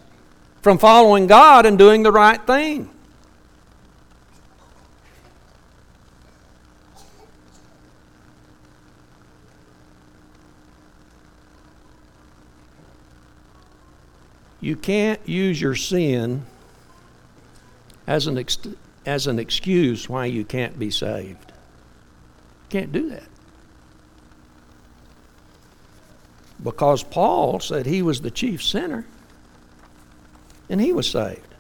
from 0.63 0.79
following 0.79 1.27
God 1.27 1.67
and 1.67 1.77
doing 1.77 2.01
the 2.01 2.12
right 2.12 2.43
thing. 2.47 2.89
You 14.65 14.75
can't 14.75 15.19
use 15.30 15.62
your 15.62 15.75
sin 15.75 16.43
as 18.08 18.25
an, 18.25 18.39
ex- 18.39 18.58
as 19.06 19.28
an 19.28 19.38
excuse 19.38 20.10
why 20.10 20.25
you 20.25 20.43
can't 20.43 20.80
be 20.80 20.89
saved. 20.89 21.54
Can't 22.69 22.91
do 22.91 23.12
that. 23.12 23.28
Because 26.63 27.04
Paul 27.04 27.60
said 27.60 27.86
he 27.86 28.01
was 28.01 28.21
the 28.21 28.32
chief 28.32 28.63
sinner 28.63 29.06
and 30.67 30.82
he 30.82 30.91
was 30.91 31.08
saved. 31.08 31.54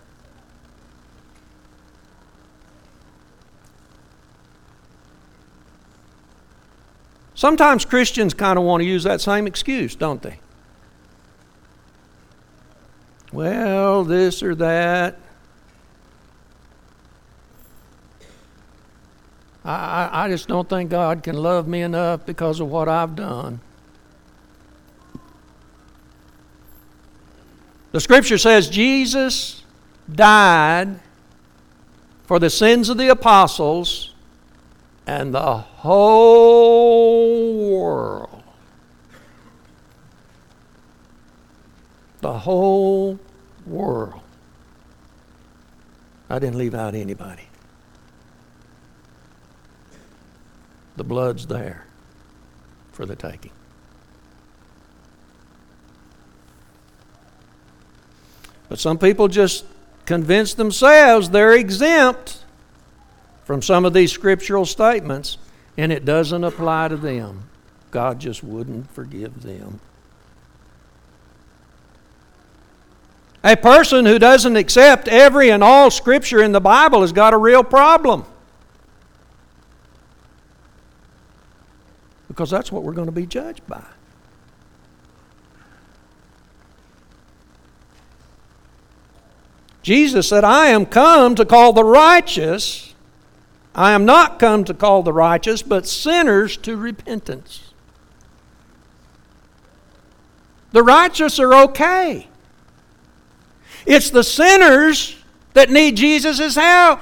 Sometimes 7.35 7.85
Christians 7.85 8.33
kind 8.33 8.57
of 8.57 8.65
want 8.65 8.81
to 8.81 8.87
use 8.87 9.03
that 9.03 9.21
same 9.21 9.45
excuse, 9.45 9.95
don't 9.95 10.23
they? 10.23 10.39
Well, 13.31 14.03
this 14.03 14.41
or 14.41 14.55
that. 14.55 15.17
I, 19.65 20.25
I 20.25 20.29
just 20.29 20.47
don't 20.47 20.69
think 20.69 20.91
God 20.91 21.23
can 21.23 21.35
love 21.35 21.67
me 21.67 21.81
enough 21.81 22.25
because 22.25 22.59
of 22.59 22.69
what 22.69 22.87
I've 22.87 23.15
done. 23.15 23.59
The 27.91 27.99
scripture 27.99 28.37
says 28.37 28.69
Jesus 28.69 29.63
died 30.13 30.99
for 32.25 32.37
the 32.39 32.49
sins 32.49 32.89
of 32.89 32.97
the 32.97 33.07
apostles 33.07 34.13
and 35.07 35.33
the 35.33 35.57
whole 35.57 36.91
world. 37.79 38.34
The 42.25 42.39
whole 42.39 43.19
world. 43.67 44.23
I 46.27 46.39
didn't 46.39 46.57
leave 46.57 46.73
out 46.73 46.95
anybody. 46.95 47.47
The 50.95 51.03
blood's 51.03 51.45
there 51.45 51.85
for 52.93 53.05
the 53.05 53.15
taking. 53.15 53.51
But 58.69 58.79
some 58.79 58.97
people 58.97 59.27
just 59.27 59.65
convince 60.07 60.55
themselves 60.55 61.29
they're 61.29 61.53
exempt 61.53 62.43
from 63.43 63.61
some 63.61 63.85
of 63.85 63.93
these 63.93 64.11
scriptural 64.11 64.65
statements, 64.65 65.37
and 65.77 65.91
it 65.91 66.05
doesn't 66.05 66.43
apply 66.43 66.87
to 66.87 66.97
them. 66.97 67.51
God 67.91 68.19
just 68.19 68.43
wouldn't 68.43 68.89
forgive 68.89 69.43
them. 69.43 69.79
A 73.45 73.55
person 73.55 74.07
who 74.07 74.17
doesn't 74.17 74.55
accept 74.55 75.07
every 75.07 75.51
and 75.51 75.63
all 75.63 75.91
scripture 75.91 76.41
in 76.41 76.51
the 76.51 76.59
Bible 76.59 77.01
has 77.01 77.11
got 77.11 77.31
a 77.31 77.37
real 77.37 77.63
problem. 77.63 78.25
Because 82.27 82.49
that's 82.49 82.71
what 82.71 82.81
we're 82.81 82.93
going 82.93 83.05
to 83.05 83.11
be 83.11 83.27
judged 83.27 83.65
by. 83.67 83.85
Jesus 89.83 90.27
said, 90.27 90.43
I 90.43 90.69
am 90.69 90.87
come 90.87 91.35
to 91.35 91.45
call 91.45 91.71
the 91.71 91.83
righteous. 91.83 92.95
I 93.75 93.91
am 93.91 94.05
not 94.05 94.39
come 94.39 94.63
to 94.63 94.73
call 94.73 95.03
the 95.03 95.13
righteous, 95.13 95.61
but 95.61 95.85
sinners 95.85 96.57
to 96.57 96.75
repentance. 96.75 97.73
The 100.71 100.81
righteous 100.81 101.39
are 101.39 101.53
okay. 101.65 102.27
It's 103.85 104.09
the 104.09 104.23
sinners 104.23 105.15
that 105.53 105.69
need 105.69 105.97
Jesus' 105.97 106.55
help. 106.55 106.99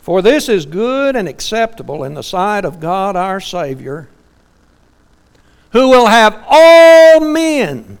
For 0.00 0.22
this 0.22 0.48
is 0.48 0.66
good 0.66 1.14
and 1.14 1.28
acceptable 1.28 2.02
in 2.04 2.14
the 2.14 2.22
sight 2.22 2.64
of 2.64 2.80
God 2.80 3.16
our 3.16 3.38
Savior, 3.38 4.08
who 5.70 5.88
will 5.88 6.06
have 6.06 6.42
all 6.48 7.20
men 7.20 7.98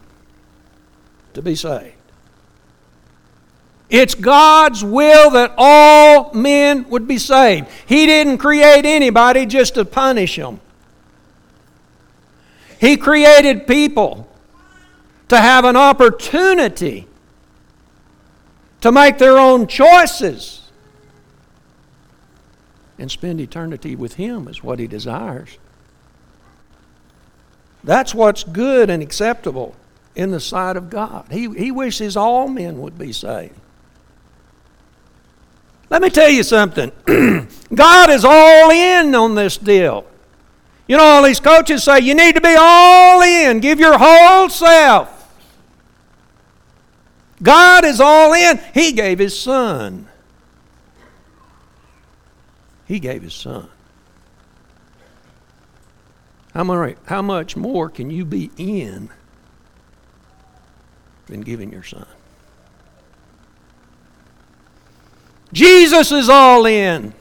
to 1.34 1.42
be 1.42 1.54
saved. 1.54 1.99
It's 3.90 4.14
God's 4.14 4.84
will 4.84 5.30
that 5.30 5.52
all 5.58 6.32
men 6.32 6.88
would 6.88 7.08
be 7.08 7.18
saved. 7.18 7.66
He 7.86 8.06
didn't 8.06 8.38
create 8.38 8.86
anybody 8.86 9.46
just 9.46 9.74
to 9.74 9.84
punish 9.84 10.36
them. 10.36 10.60
He 12.80 12.96
created 12.96 13.66
people 13.66 14.28
to 15.28 15.36
have 15.36 15.64
an 15.64 15.76
opportunity 15.76 17.06
to 18.80 18.92
make 18.92 19.18
their 19.18 19.38
own 19.38 19.66
choices 19.66 20.70
and 22.98 23.10
spend 23.10 23.40
eternity 23.40 23.96
with 23.96 24.14
Him 24.14 24.46
is 24.46 24.62
what 24.62 24.78
He 24.78 24.86
desires. 24.86 25.58
That's 27.82 28.14
what's 28.14 28.44
good 28.44 28.88
and 28.88 29.02
acceptable 29.02 29.74
in 30.14 30.30
the 30.30 30.40
sight 30.40 30.76
of 30.76 30.90
God. 30.90 31.26
He, 31.30 31.50
he 31.50 31.70
wishes 31.70 32.16
all 32.16 32.46
men 32.46 32.78
would 32.78 32.98
be 32.98 33.12
saved. 33.12 33.54
Let 35.90 36.02
me 36.02 36.08
tell 36.08 36.30
you 36.30 36.44
something. 36.44 36.92
God 37.74 38.10
is 38.10 38.24
all 38.24 38.70
in 38.70 39.14
on 39.14 39.34
this 39.34 39.56
deal. 39.56 40.06
You 40.86 40.96
know, 40.96 41.04
all 41.04 41.22
these 41.22 41.40
coaches 41.40 41.84
say 41.84 42.00
you 42.00 42.14
need 42.14 42.36
to 42.36 42.40
be 42.40 42.56
all 42.58 43.20
in, 43.22 43.60
give 43.60 43.78
your 43.78 43.98
whole 43.98 44.48
self. 44.48 45.16
God 47.42 47.84
is 47.84 48.00
all 48.00 48.32
in. 48.32 48.60
He 48.74 48.92
gave 48.92 49.18
His 49.18 49.38
Son. 49.38 50.06
He 52.86 53.00
gave 53.00 53.22
His 53.22 53.34
Son. 53.34 53.68
How 56.52 57.22
much, 57.22 57.56
more 57.56 57.88
can 57.88 58.10
you 58.10 58.24
be 58.24 58.50
in 58.56 59.10
than 61.26 61.40
giving 61.42 61.72
your 61.72 61.84
Son? 61.84 62.06
Jesus 65.52 66.12
is 66.12 66.28
all 66.28 66.66
in. 66.66 67.12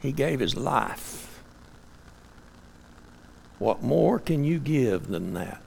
He 0.00 0.12
gave 0.12 0.40
His 0.40 0.56
life. 0.56 1.42
What 3.58 3.82
more 3.82 4.18
can 4.18 4.44
you 4.44 4.58
give 4.58 5.08
than 5.08 5.34
that? 5.34 5.62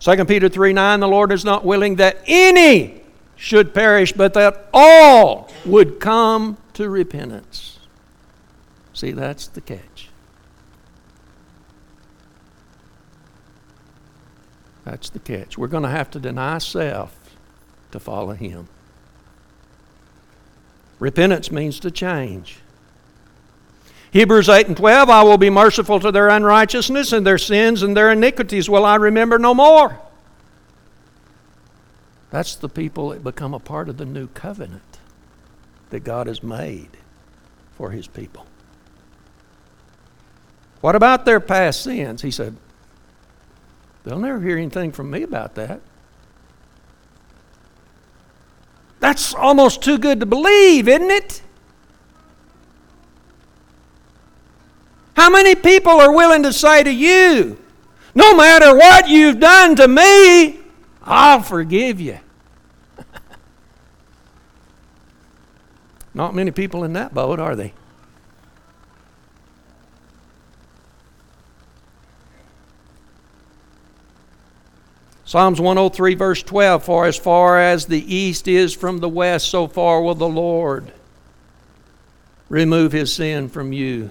2 0.00 0.24
Peter 0.24 0.48
3 0.48 0.72
9, 0.72 1.00
the 1.00 1.08
Lord 1.08 1.30
is 1.30 1.44
not 1.44 1.64
willing 1.64 1.96
that 1.96 2.22
any 2.26 3.02
should 3.36 3.72
perish, 3.72 4.12
but 4.12 4.34
that 4.34 4.68
all 4.72 5.50
would 5.64 6.00
come 6.00 6.56
to 6.74 6.88
repentance. 6.88 7.78
See, 8.92 9.12
that's 9.12 9.46
the 9.46 9.60
catch. 9.60 10.08
That's 14.84 15.10
the 15.10 15.18
catch. 15.18 15.56
We're 15.56 15.68
going 15.68 15.84
to 15.84 15.90
have 15.90 16.10
to 16.12 16.18
deny 16.18 16.58
self 16.58 17.19
to 17.92 18.00
follow 18.00 18.32
Him. 18.32 18.68
Repentance 20.98 21.50
means 21.50 21.80
to 21.80 21.90
change. 21.90 22.58
Hebrews 24.12 24.48
8 24.48 24.68
and 24.68 24.76
12 24.76 25.08
I 25.08 25.22
will 25.22 25.38
be 25.38 25.50
merciful 25.50 26.00
to 26.00 26.10
their 26.10 26.28
unrighteousness, 26.28 27.12
and 27.12 27.26
their 27.26 27.38
sins 27.38 27.82
and 27.82 27.96
their 27.96 28.10
iniquities 28.10 28.68
will 28.68 28.84
I 28.84 28.96
remember 28.96 29.38
no 29.38 29.54
more. 29.54 29.98
That's 32.30 32.54
the 32.54 32.68
people 32.68 33.10
that 33.10 33.24
become 33.24 33.54
a 33.54 33.58
part 33.58 33.88
of 33.88 33.96
the 33.96 34.04
new 34.04 34.28
covenant 34.28 34.98
that 35.90 36.00
God 36.00 36.26
has 36.26 36.42
made 36.42 36.90
for 37.76 37.90
his 37.90 38.06
people. 38.06 38.46
What 40.80 40.94
about 40.94 41.24
their 41.24 41.40
past 41.40 41.82
sins? 41.82 42.22
He 42.22 42.30
said, 42.30 42.56
They'll 44.04 44.18
never 44.18 44.40
hear 44.40 44.56
anything 44.56 44.92
from 44.92 45.10
me 45.10 45.22
about 45.22 45.54
that. 45.56 45.80
That's 49.00 49.34
almost 49.34 49.82
too 49.82 49.98
good 49.98 50.20
to 50.20 50.26
believe, 50.26 50.86
isn't 50.86 51.10
it? 51.10 51.42
How 55.16 55.30
many 55.30 55.54
people 55.54 55.92
are 55.92 56.14
willing 56.14 56.42
to 56.44 56.52
say 56.52 56.82
to 56.82 56.90
you, 56.90 57.58
no 58.14 58.34
matter 58.36 58.76
what 58.76 59.08
you've 59.08 59.40
done 59.40 59.76
to 59.76 59.88
me, 59.88 60.60
I'll 61.02 61.42
forgive 61.42 62.00
you. 62.00 62.18
Not 66.14 66.34
many 66.34 66.50
people 66.50 66.84
in 66.84 66.92
that 66.94 67.14
boat, 67.14 67.40
are 67.40 67.56
they? 67.56 67.72
Psalms 75.30 75.60
103, 75.60 76.16
verse 76.16 76.42
12 76.42 76.84
For 76.84 77.06
as 77.06 77.16
far 77.16 77.56
as 77.60 77.86
the 77.86 78.02
east 78.12 78.48
is 78.48 78.74
from 78.74 78.98
the 78.98 79.08
west, 79.08 79.48
so 79.48 79.68
far 79.68 80.02
will 80.02 80.16
the 80.16 80.28
Lord 80.28 80.90
remove 82.48 82.90
his 82.90 83.12
sin 83.12 83.48
from 83.48 83.72
you. 83.72 84.10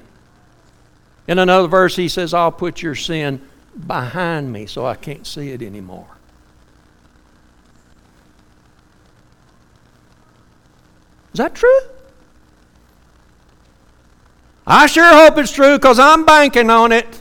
In 1.27 1.37
another 1.37 1.67
verse, 1.67 1.97
he 1.97 2.07
says, 2.07 2.33
I'll 2.33 2.53
put 2.53 2.81
your 2.81 2.95
sin 2.95 3.41
behind 3.85 4.53
me 4.53 4.65
so 4.65 4.85
I 4.85 4.95
can't 4.95 5.27
see 5.27 5.49
it 5.49 5.61
anymore. 5.61 6.07
Is 11.33 11.39
that 11.39 11.53
true? 11.53 11.79
I 14.65 14.85
sure 14.85 15.03
hope 15.03 15.37
it's 15.37 15.51
true 15.51 15.75
because 15.75 15.99
I'm 15.99 16.23
banking 16.23 16.69
on 16.69 16.93
it. 16.93 17.18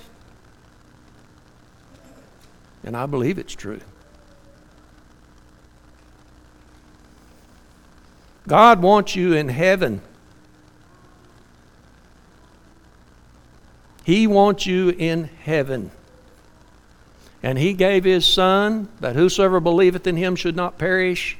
And 2.89 2.97
I 2.97 3.05
believe 3.05 3.37
it's 3.37 3.55
true. 3.55 3.83
God 8.47 8.81
wants 8.81 9.15
you 9.15 9.35
in 9.35 9.51
heaven. 9.51 10.01
He 14.05 14.27
wants 14.27 14.65
you 14.65 14.89
in 14.89 15.25
heaven. 15.25 15.91
And 17.43 17.59
He 17.59 17.75
gave 17.75 18.05
His 18.05 18.25
Son 18.25 18.89
that 19.01 19.17
whosoever 19.17 19.61
believeth 19.61 20.07
in 20.07 20.17
Him 20.17 20.35
should 20.35 20.57
not 20.57 20.79
perish, 20.79 21.37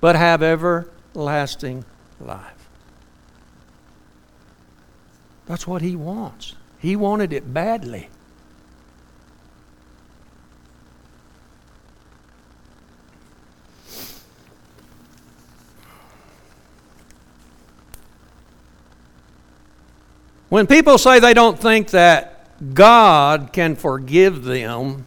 but 0.00 0.16
have 0.16 0.42
everlasting 0.42 1.84
life. 2.18 2.66
That's 5.44 5.66
what 5.66 5.82
He 5.82 5.96
wants. 5.96 6.54
He 6.78 6.96
wanted 6.96 7.34
it 7.34 7.52
badly. 7.52 8.08
When 20.52 20.66
people 20.66 20.98
say 20.98 21.18
they 21.18 21.32
don't 21.32 21.58
think 21.58 21.88
that 21.92 22.74
God 22.74 23.54
can 23.54 23.74
forgive 23.74 24.44
them, 24.44 25.06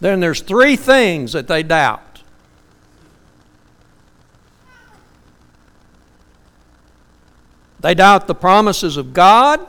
then 0.00 0.18
there's 0.18 0.40
three 0.40 0.74
things 0.74 1.34
that 1.34 1.46
they 1.46 1.62
doubt. 1.62 2.22
They 7.78 7.94
doubt 7.94 8.26
the 8.26 8.34
promises 8.34 8.96
of 8.96 9.14
God. 9.14 9.64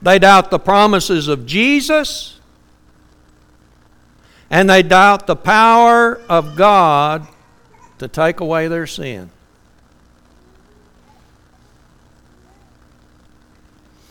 They 0.00 0.18
doubt 0.18 0.50
the 0.50 0.58
promises 0.58 1.28
of 1.28 1.44
Jesus. 1.44 2.40
And 4.48 4.70
they 4.70 4.82
doubt 4.82 5.26
the 5.26 5.36
power 5.36 6.18
of 6.30 6.56
God 6.56 7.28
to 8.02 8.08
take 8.08 8.40
away 8.40 8.66
their 8.66 8.86
sin. 8.86 9.30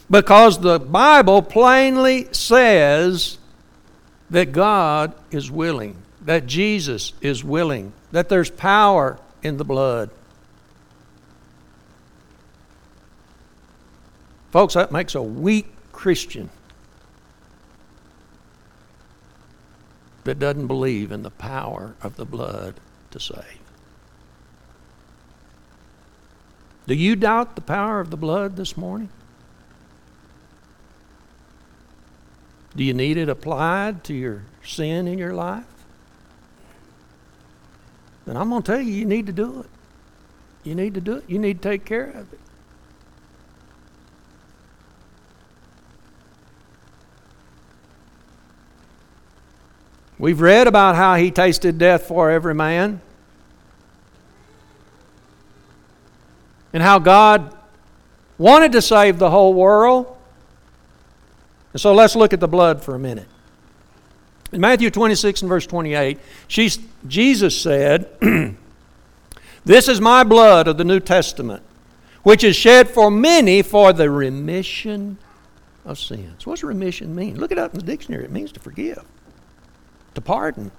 Because 0.10 0.60
the 0.60 0.80
Bible 0.80 1.42
plainly 1.42 2.28
says 2.32 3.38
that 4.30 4.54
God 4.54 5.14
is 5.30 5.52
willing, 5.52 5.96
that 6.22 6.48
Jesus 6.48 7.14
is 7.22 7.44
willing, 7.44 7.92
that 8.12 8.30
there's 8.30 8.50
power 8.50 9.20
in 9.44 9.58
the 9.58 9.66
blood. 9.66 10.10
Folks, 14.52 14.74
that 14.74 14.92
makes 14.92 15.16
a 15.16 15.22
weak 15.22 15.68
Christian 15.92 16.50
that 20.24 20.40
doesn't 20.40 20.68
believe 20.68 21.12
in 21.12 21.24
the 21.24 21.32
power 21.32 21.96
of 22.02 22.16
the 22.16 22.26
blood 22.26 22.76
to 23.12 23.20
save. 23.20 23.61
Do 26.92 26.98
you 26.98 27.16
doubt 27.16 27.56
the 27.56 27.62
power 27.62 28.02
of 28.02 28.10
the 28.10 28.18
blood 28.18 28.58
this 28.58 28.76
morning? 28.76 29.08
Do 32.76 32.84
you 32.84 32.94
need 32.94 33.16
it 33.16 33.30
applied 33.30 34.04
to 34.04 34.14
your 34.14 34.44
sin 34.62 35.08
in 35.08 35.18
your 35.18 35.34
life? 35.34 35.64
Then 38.26 38.36
I'm 38.36 38.50
going 38.50 38.62
to 38.62 38.72
tell 38.74 38.82
you, 38.82 38.92
you 38.92 39.06
need 39.06 39.26
to 39.28 39.32
do 39.32 39.62
it. 39.62 39.68
You 40.66 40.76
need 40.76 40.96
to 40.96 41.00
do 41.00 41.16
it. 41.16 41.24
You 41.30 41.40
need 41.40 41.62
to 41.62 41.70
take 41.70 41.86
care 41.86 42.10
of 42.10 42.34
it. 42.34 42.40
We've 50.20 50.42
read 50.42 50.68
about 50.68 50.98
how 50.98 51.16
he 51.16 51.32
tasted 51.32 51.78
death 51.78 52.06
for 52.06 52.30
every 52.30 52.54
man. 52.54 53.00
And 56.74 56.82
how 56.82 57.00
God 57.00 57.56
wanted 58.38 58.72
to 58.72 58.82
save 58.82 59.20
the 59.20 59.30
whole 59.30 59.54
world. 59.54 60.18
And 61.74 61.82
so 61.82 61.94
let's 61.94 62.16
look 62.16 62.34
at 62.34 62.40
the 62.40 62.48
blood 62.48 62.84
for 62.84 62.96
a 62.96 63.00
minute. 63.00 63.28
In 64.52 64.60
Matthew 64.60 64.90
26 64.90 65.44
and 65.44 65.50
verse 65.50 65.66
28, 65.66 66.20
Jesus 66.48 67.62
said, 67.62 68.10
This 69.66 69.88
is 69.88 70.02
my 70.02 70.24
blood 70.24 70.68
of 70.68 70.78
the 70.78 70.84
New 70.84 71.00
Testament, 71.00 71.64
which 72.24 72.44
is 72.44 72.56
shed 72.56 72.90
for 72.90 73.12
many 73.12 73.62
for 73.62 73.94
the 73.94 74.10
remission 74.10 75.18
of 75.86 76.00
sins. 76.00 76.46
What 76.46 76.56
does 76.56 76.64
remission 76.64 77.16
mean? 77.16 77.40
Look 77.40 77.52
it 77.52 77.58
up 77.58 77.74
in 77.74 77.80
the 77.80 77.86
dictionary. 77.86 78.26
It 78.26 78.32
means 78.32 78.52
to 78.54 78.60
forgive, 78.60 79.04
to 80.16 80.22
pardon. 80.22 80.72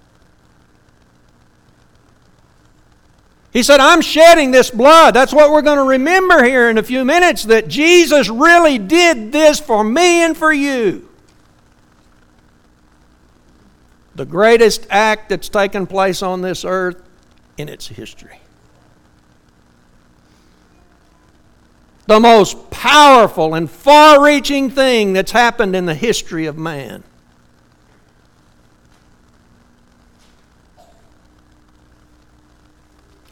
He 3.52 3.62
said, 3.62 3.80
I'm 3.80 4.00
shedding 4.00 4.50
this 4.50 4.70
blood. 4.70 5.12
That's 5.12 5.34
what 5.34 5.50
we're 5.50 5.62
going 5.62 5.76
to 5.76 5.84
remember 5.84 6.42
here 6.42 6.70
in 6.70 6.78
a 6.78 6.82
few 6.82 7.04
minutes 7.04 7.44
that 7.44 7.68
Jesus 7.68 8.30
really 8.30 8.78
did 8.78 9.30
this 9.30 9.60
for 9.60 9.84
me 9.84 10.24
and 10.24 10.34
for 10.34 10.52
you. 10.52 11.08
The 14.14 14.24
greatest 14.24 14.86
act 14.88 15.28
that's 15.28 15.50
taken 15.50 15.86
place 15.86 16.22
on 16.22 16.40
this 16.40 16.64
earth 16.64 17.02
in 17.58 17.68
its 17.68 17.88
history. 17.88 18.38
The 22.06 22.20
most 22.20 22.70
powerful 22.70 23.54
and 23.54 23.70
far 23.70 24.24
reaching 24.24 24.70
thing 24.70 25.12
that's 25.12 25.32
happened 25.32 25.76
in 25.76 25.84
the 25.84 25.94
history 25.94 26.46
of 26.46 26.56
man. 26.56 27.04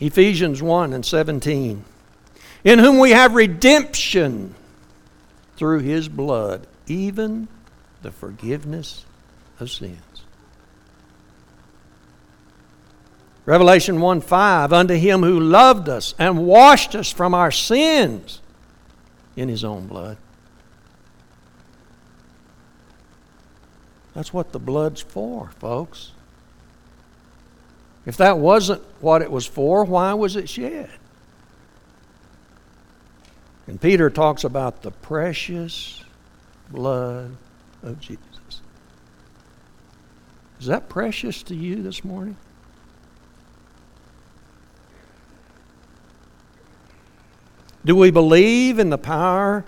Ephesians 0.00 0.62
1 0.62 0.92
and 0.92 1.04
17. 1.04 1.84
In 2.64 2.78
whom 2.78 2.98
we 2.98 3.10
have 3.10 3.34
redemption 3.34 4.54
through 5.56 5.80
his 5.80 6.08
blood, 6.08 6.66
even 6.86 7.48
the 8.02 8.10
forgiveness 8.10 9.04
of 9.58 9.70
sins. 9.70 10.00
Revelation 13.44 14.00
1 14.00 14.20
5, 14.20 14.72
unto 14.72 14.94
him 14.94 15.22
who 15.22 15.40
loved 15.40 15.88
us 15.88 16.14
and 16.18 16.46
washed 16.46 16.94
us 16.94 17.10
from 17.10 17.34
our 17.34 17.50
sins 17.50 18.40
in 19.36 19.48
his 19.48 19.64
own 19.64 19.86
blood. 19.86 20.18
That's 24.14 24.32
what 24.32 24.52
the 24.52 24.58
blood's 24.58 25.00
for, 25.00 25.50
folks. 25.58 26.12
If 28.06 28.16
that 28.16 28.38
wasn't 28.38 28.82
what 29.00 29.22
it 29.22 29.30
was 29.30 29.46
for, 29.46 29.84
why 29.84 30.14
was 30.14 30.36
it 30.36 30.48
shed? 30.48 30.90
And 33.66 33.80
Peter 33.80 34.10
talks 34.10 34.42
about 34.42 34.82
the 34.82 34.90
precious 34.90 36.02
blood 36.70 37.36
of 37.82 38.00
Jesus. 38.00 38.20
Is 40.58 40.66
that 40.66 40.88
precious 40.88 41.42
to 41.44 41.54
you 41.54 41.82
this 41.82 42.04
morning? 42.04 42.36
Do 47.84 47.96
we 47.96 48.10
believe 48.10 48.78
in 48.78 48.90
the 48.90 48.98
power 48.98 49.64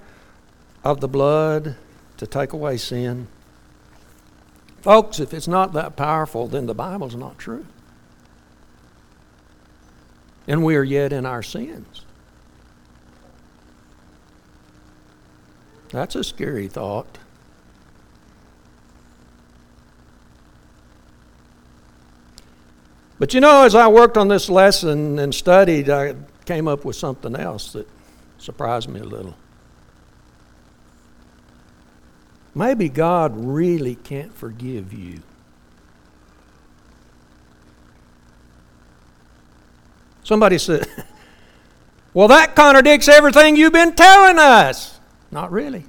of 0.85 1.01
the 1.01 1.09
blood 1.09 1.77
to 2.18 2.27
take 2.27 2.53
away 2.53 2.77
sin? 2.77 3.29
Folks, 4.83 5.21
if 5.21 5.33
it's 5.33 5.49
not 5.49 5.73
that 5.75 5.97
powerful, 5.97 6.47
then 6.49 6.66
the 6.66 6.75
Bible's 6.75 7.14
not 7.14 7.38
true 7.38 7.66
and 10.46 10.64
we 10.64 10.76
are 10.76 10.85
yet 10.85 11.12
in 11.12 11.26
our 11.26 11.42
sins. 11.42 12.05
That's 15.90 16.14
a 16.14 16.24
scary 16.24 16.68
thought. 16.68 17.18
But 23.18 23.35
you 23.35 23.40
know, 23.40 23.64
as 23.64 23.74
I 23.74 23.87
worked 23.87 24.16
on 24.16 24.28
this 24.28 24.48
lesson 24.48 25.18
and 25.18 25.35
studied, 25.35 25.88
I 25.88 26.16
came 26.44 26.66
up 26.66 26.85
with 26.85 26.96
something 26.96 27.37
else 27.37 27.72
that 27.72 27.88
surprised 28.38 28.88
me 28.88 29.00
a 29.00 29.05
little. 29.05 29.37
maybe 32.55 32.88
God 32.88 33.33
really 33.37 33.94
can't 33.94 34.35
forgive 34.35 34.92
you. 34.92 35.22
Somebody 40.24 40.58
said, 40.58 40.87
Well, 42.14 42.28
that 42.28 42.54
contradicts 42.54 43.08
everything 43.08 43.56
you've 43.56 43.72
been 43.72 43.94
telling 43.94 44.38
us. 44.38 45.00
Not 45.30 45.50
really. 45.50 45.85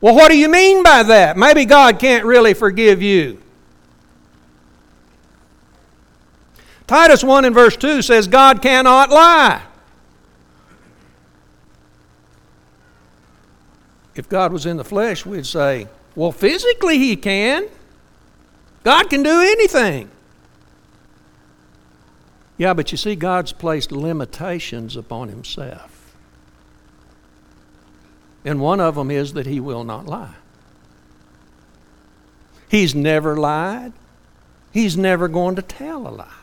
Well, 0.00 0.14
what 0.14 0.30
do 0.30 0.38
you 0.38 0.48
mean 0.48 0.84
by 0.84 1.02
that? 1.02 1.36
Maybe 1.36 1.64
God 1.64 1.98
can't 1.98 2.24
really 2.24 2.54
forgive 2.54 3.02
you. 3.02 3.42
Titus 6.86 7.24
1 7.24 7.44
and 7.44 7.54
verse 7.54 7.76
2 7.76 8.00
says, 8.00 8.28
God 8.28 8.62
cannot 8.62 9.10
lie. 9.10 9.62
If 14.14 14.28
God 14.28 14.52
was 14.52 14.66
in 14.66 14.76
the 14.76 14.84
flesh, 14.84 15.26
we'd 15.26 15.46
say, 15.46 15.88
well, 16.14 16.32
physically 16.32 16.98
he 16.98 17.16
can. 17.16 17.68
God 18.84 19.10
can 19.10 19.22
do 19.22 19.40
anything. 19.40 20.10
Yeah, 22.58 22.74
but 22.74 22.90
you 22.90 22.98
see, 22.98 23.14
God's 23.14 23.52
placed 23.52 23.92
limitations 23.92 24.96
upon 24.96 25.28
himself. 25.28 26.16
And 28.44 28.60
one 28.60 28.80
of 28.80 28.96
them 28.96 29.10
is 29.10 29.32
that 29.34 29.46
he 29.46 29.60
will 29.60 29.84
not 29.84 30.06
lie. 30.06 30.34
He's 32.68 32.94
never 32.94 33.36
lied, 33.36 33.92
he's 34.72 34.96
never 34.96 35.28
going 35.28 35.54
to 35.56 35.62
tell 35.62 36.06
a 36.06 36.10
lie. 36.10 36.37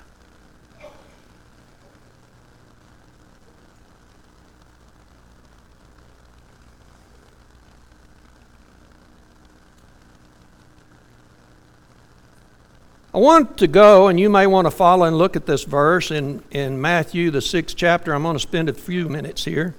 I 13.15 13.17
want 13.17 13.59
to 13.59 13.67
go, 13.67 14.09
and 14.09 14.19
you 14.19 14.29
may 14.29 14.45
want 14.45 14.67
to 14.67 14.71
follow 14.71 15.05
and 15.05 15.17
look 15.17 15.37
at 15.37 15.45
this 15.45 15.63
verse 15.63 16.11
in, 16.11 16.43
in 16.51 16.81
Matthew, 16.81 17.31
the 17.31 17.39
sixth 17.39 17.77
chapter. 17.77 18.13
I'm 18.13 18.23
going 18.23 18.35
to 18.35 18.41
spend 18.41 18.67
a 18.67 18.73
few 18.73 19.07
minutes 19.07 19.45
here. 19.45 19.73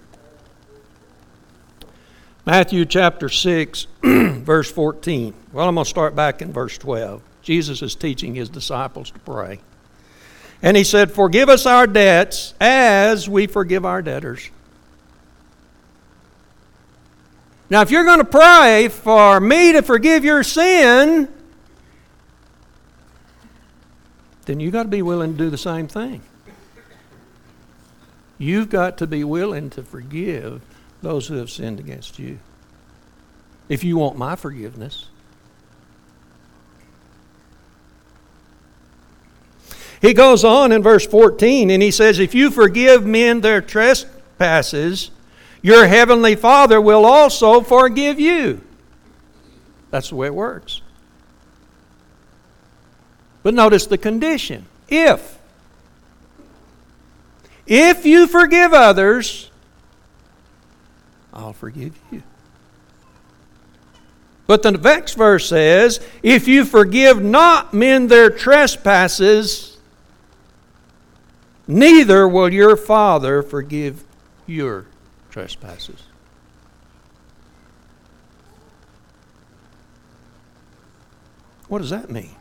Matthew 2.46 2.86
chapter 2.86 3.28
6, 3.28 3.88
verse 4.02 4.72
14. 4.72 5.34
Well, 5.52 5.68
I'm 5.68 5.74
going 5.74 5.84
to 5.84 5.90
start 5.90 6.16
back 6.16 6.40
in 6.40 6.50
verse 6.50 6.78
12. 6.78 7.20
Jesus 7.42 7.82
is 7.82 7.94
teaching 7.94 8.34
his 8.34 8.48
disciples 8.48 9.10
to 9.10 9.18
pray. 9.18 9.60
And 10.62 10.74
he 10.74 10.82
said, 10.82 11.12
Forgive 11.12 11.50
us 11.50 11.66
our 11.66 11.86
debts 11.86 12.54
as 12.58 13.28
we 13.28 13.46
forgive 13.46 13.84
our 13.84 14.00
debtors. 14.00 14.48
Now, 17.68 17.82
if 17.82 17.90
you're 17.90 18.04
going 18.04 18.20
to 18.20 18.24
pray 18.24 18.88
for 18.88 19.40
me 19.40 19.72
to 19.72 19.82
forgive 19.82 20.24
your 20.24 20.42
sin, 20.42 21.28
then 24.46 24.60
you've 24.60 24.72
got 24.72 24.84
to 24.84 24.88
be 24.88 25.02
willing 25.02 25.32
to 25.32 25.38
do 25.38 25.50
the 25.50 25.58
same 25.58 25.88
thing. 25.88 26.22
You've 28.38 28.68
got 28.68 28.98
to 28.98 29.06
be 29.06 29.24
willing 29.24 29.70
to 29.70 29.82
forgive 29.82 30.62
those 31.02 31.26
who 31.26 31.34
have 31.36 31.50
sinned 31.50 31.80
against 31.80 32.18
you. 32.18 32.38
If 33.68 33.82
you 33.82 33.96
want 33.96 34.16
my 34.16 34.36
forgiveness. 34.36 35.08
He 40.00 40.14
goes 40.14 40.44
on 40.44 40.72
in 40.72 40.82
verse 40.82 41.06
14 41.06 41.70
and 41.70 41.82
he 41.82 41.90
says, 41.90 42.18
If 42.18 42.34
you 42.34 42.50
forgive 42.50 43.04
men 43.04 43.40
their 43.40 43.60
trespasses, 43.60 45.10
your 45.62 45.86
heavenly 45.86 46.36
Father 46.36 46.80
will 46.80 47.04
also 47.04 47.62
forgive 47.62 48.20
you. 48.20 48.60
That's 49.90 50.10
the 50.10 50.16
way 50.16 50.26
it 50.26 50.34
works. 50.34 50.82
But 53.46 53.54
notice 53.54 53.86
the 53.86 53.96
condition 53.96 54.66
if. 54.88 55.38
If 57.64 58.04
you 58.04 58.26
forgive 58.26 58.72
others, 58.72 59.52
I'll 61.32 61.52
forgive 61.52 61.96
you. 62.10 62.24
But 64.48 64.64
the 64.64 64.72
next 64.72 65.14
verse 65.14 65.48
says, 65.48 66.00
If 66.24 66.48
you 66.48 66.64
forgive 66.64 67.22
not 67.22 67.72
men 67.72 68.08
their 68.08 68.30
trespasses, 68.30 69.78
neither 71.68 72.26
will 72.26 72.52
your 72.52 72.76
Father 72.76 73.44
forgive 73.44 74.02
your 74.48 74.86
trespasses. 75.30 76.02
What 81.68 81.78
does 81.78 81.90
that 81.90 82.10
mean? 82.10 82.35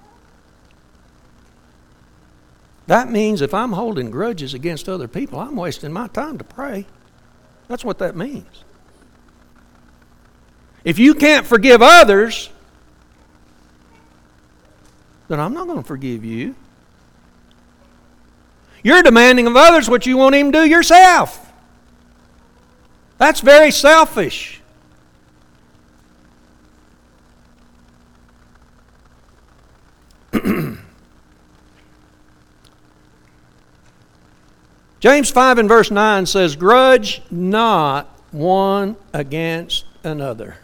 That 2.88 3.10
means 3.10 3.42
if 3.42 3.54
I'm 3.54 3.72
holding 3.72 4.12
grudges 4.12 4.54
against 4.54 4.88
other 4.88 5.08
people, 5.08 5.40
I'm 5.40 5.56
wasting 5.56 5.92
my 5.92 6.08
time 6.08 6.38
to 6.38 6.44
pray. 6.44 6.86
That's 7.68 7.84
what 7.84 7.98
that 8.00 8.16
means. 8.16 8.64
If 10.84 11.00
you 11.00 11.16
can't 11.16 11.48
forgive 11.48 11.82
others, 11.82 12.52
then 15.28 15.40
I'm 15.40 15.54
not 15.54 15.66
going 15.66 15.82
to 15.82 15.88
forgive 15.88 16.24
you. 16.24 16.56
You're 18.84 19.02
demanding 19.02 19.48
of 19.48 19.56
others 19.56 19.90
what 19.90 20.06
you 20.06 20.16
won't 20.16 20.36
even 20.36 20.52
do 20.52 20.64
yourself. 20.64 21.52
That's 23.18 23.40
very 23.40 23.72
selfish. 23.72 24.62
James 35.06 35.30
5 35.30 35.60
and 35.60 35.70
verse 35.70 35.92
9 35.92 36.26
says, 36.26 36.56
Grudge 36.56 37.22
not 37.30 38.08
one 38.32 38.96
against 39.14 39.86
another. 40.04 40.58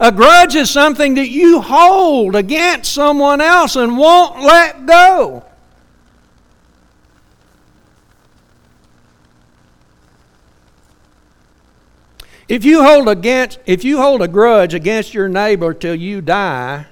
A 0.00 0.10
grudge 0.10 0.54
is 0.54 0.70
something 0.70 1.16
that 1.16 1.28
you 1.28 1.60
hold 1.60 2.34
against 2.34 2.90
someone 2.94 3.42
else 3.42 3.76
and 3.76 3.98
won't 3.98 4.40
let 4.40 4.86
go. 4.86 5.44
If 12.48 12.64
you 12.64 12.82
hold 12.82 13.06
against 13.06 13.58
if 13.66 13.84
you 13.84 13.98
hold 14.00 14.22
a 14.22 14.28
grudge 14.28 14.72
against 14.72 15.12
your 15.12 15.28
neighbor 15.28 15.74
till 15.74 15.94
you 15.94 16.22
die, 16.22 16.86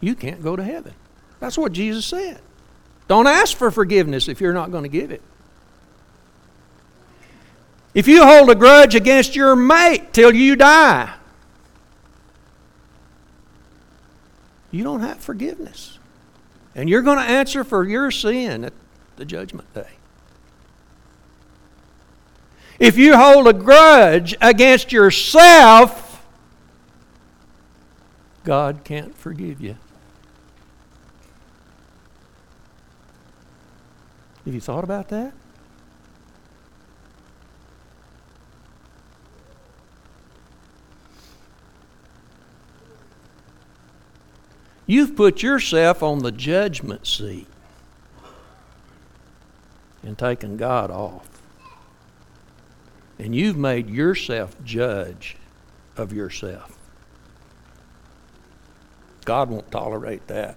you 0.00 0.14
can't 0.14 0.40
go 0.40 0.54
to 0.54 0.62
heaven. 0.62 0.94
That's 1.40 1.58
what 1.58 1.72
Jesus 1.72 2.06
said. 2.06 2.40
Don't 3.12 3.26
ask 3.26 3.54
for 3.54 3.70
forgiveness 3.70 4.26
if 4.26 4.40
you're 4.40 4.54
not 4.54 4.70
going 4.70 4.84
to 4.84 4.88
give 4.88 5.10
it. 5.10 5.20
If 7.92 8.08
you 8.08 8.24
hold 8.24 8.48
a 8.48 8.54
grudge 8.54 8.94
against 8.94 9.36
your 9.36 9.54
mate 9.54 10.14
till 10.14 10.34
you 10.34 10.56
die, 10.56 11.12
you 14.70 14.82
don't 14.82 15.00
have 15.00 15.18
forgiveness. 15.18 15.98
And 16.74 16.88
you're 16.88 17.02
going 17.02 17.18
to 17.18 17.24
answer 17.24 17.64
for 17.64 17.86
your 17.86 18.10
sin 18.10 18.64
at 18.64 18.72
the 19.16 19.26
judgment 19.26 19.70
day. 19.74 19.90
If 22.78 22.96
you 22.96 23.14
hold 23.14 23.46
a 23.46 23.52
grudge 23.52 24.34
against 24.40 24.90
yourself, 24.90 26.24
God 28.42 28.84
can't 28.84 29.14
forgive 29.14 29.60
you. 29.60 29.76
Have 34.44 34.54
you 34.54 34.60
thought 34.60 34.84
about 34.84 35.08
that? 35.08 35.32
You've 44.86 45.16
put 45.16 45.42
yourself 45.42 46.02
on 46.02 46.18
the 46.18 46.32
judgment 46.32 47.06
seat 47.06 47.46
and 50.02 50.18
taken 50.18 50.56
God 50.56 50.90
off. 50.90 51.28
And 53.18 53.34
you've 53.34 53.56
made 53.56 53.88
yourself 53.88 54.56
judge 54.64 55.36
of 55.96 56.12
yourself. 56.12 56.76
God 59.24 59.50
won't 59.50 59.70
tolerate 59.70 60.26
that. 60.26 60.56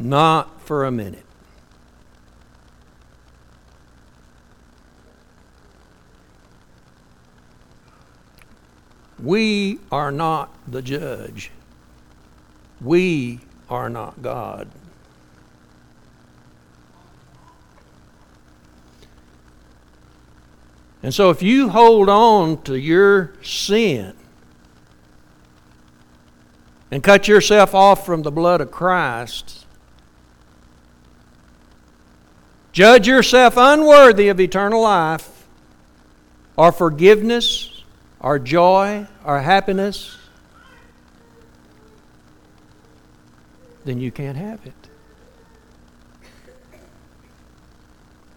Not 0.00 0.60
for 0.62 0.84
a 0.84 0.90
minute. 0.90 1.27
We 9.22 9.80
are 9.90 10.12
not 10.12 10.54
the 10.66 10.82
judge. 10.82 11.50
We 12.80 13.40
are 13.68 13.88
not 13.88 14.22
God. 14.22 14.68
And 21.02 21.14
so 21.14 21.30
if 21.30 21.42
you 21.42 21.68
hold 21.68 22.08
on 22.08 22.62
to 22.62 22.74
your 22.74 23.32
sin 23.42 24.14
and 26.90 27.02
cut 27.02 27.28
yourself 27.28 27.74
off 27.74 28.04
from 28.04 28.22
the 28.22 28.30
blood 28.30 28.60
of 28.60 28.70
Christ, 28.70 29.66
judge 32.72 33.06
yourself 33.06 33.54
unworthy 33.56 34.28
of 34.28 34.40
eternal 34.40 34.82
life 34.82 35.46
or 36.56 36.72
forgiveness 36.72 37.77
or 38.20 38.38
joy 38.38 39.06
our 39.24 39.40
happiness, 39.40 40.16
then 43.84 43.98
you 43.98 44.10
can't 44.10 44.36
have 44.36 44.64
it. 44.66 44.74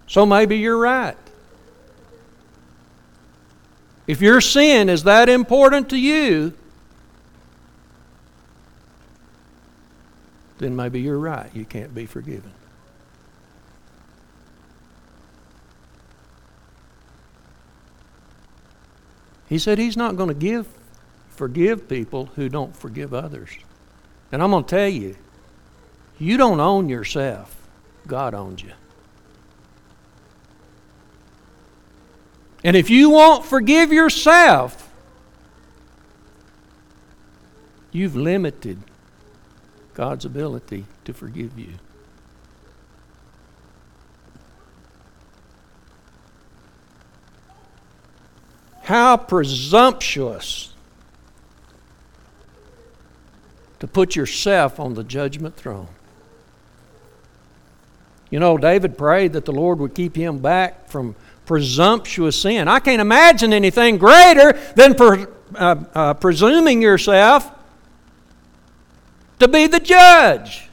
So 0.08 0.26
maybe 0.26 0.58
you're 0.58 0.78
right. 0.78 1.18
If 4.08 4.22
your 4.22 4.42
sin 4.42 4.90
is 4.90 5.04
that 5.04 5.30
important 5.30 5.90
to 5.92 5.98
you, 5.98 6.54
then 10.58 10.76
maybe 10.76 11.00
you're 11.00 11.18
right. 11.18 11.50
You 11.54 11.66
can't 11.66 11.96
be 11.96 12.06
forgiven. 12.06 12.52
He 19.52 19.60
said 19.60 19.80
he's 19.80 19.98
not 19.98 20.16
going 20.16 20.30
to 20.30 20.34
give 20.34 20.66
forgive 21.28 21.90
people 21.90 22.28
who 22.38 22.48
don't 22.48 22.74
forgive 22.74 23.14
others. 23.14 23.50
And 24.32 24.42
I'm 24.42 24.50
going 24.50 24.64
to 24.64 24.70
tell 24.70 24.88
you, 24.88 25.18
you 26.18 26.38
don't 26.38 26.62
own 26.62 26.88
yourself. 26.88 27.54
God 28.08 28.34
owns 28.34 28.64
you. 28.64 28.72
And 32.64 32.78
if 32.78 32.90
you 32.90 33.10
won't 33.10 33.44
forgive 33.44 33.92
yourself, 33.92 34.90
you've 37.92 38.16
limited 38.16 38.80
God's 39.94 40.24
ability 40.24 40.86
to 41.04 41.14
forgive 41.14 41.60
you. 41.60 41.74
How 48.92 49.16
presumptuous 49.16 50.74
to 53.80 53.88
put 53.88 54.18
yourself 54.18 54.82
on 54.82 54.96
the 54.96 55.04
judgment 55.06 55.56
throne. 55.56 55.88
You 58.30 58.42
know, 58.42 58.58
David 58.58 58.98
prayed 58.98 59.32
that 59.32 59.46
the 59.46 59.54
Lord 59.54 59.80
would 59.80 59.96
keep 59.96 60.18
him 60.18 60.40
back 60.40 60.90
from 60.90 61.16
presumptuous 61.46 62.42
sin. 62.42 62.68
I 62.68 62.80
can't 62.80 63.00
imagine 63.00 63.54
anything 63.54 63.98
greater 63.98 64.60
than 64.76 64.94
uh, 65.00 65.76
uh, 65.96 66.14
presuming 66.16 66.82
yourself 66.82 67.50
to 69.40 69.48
be 69.48 69.68
the 69.68 69.80
judge. 69.80 70.68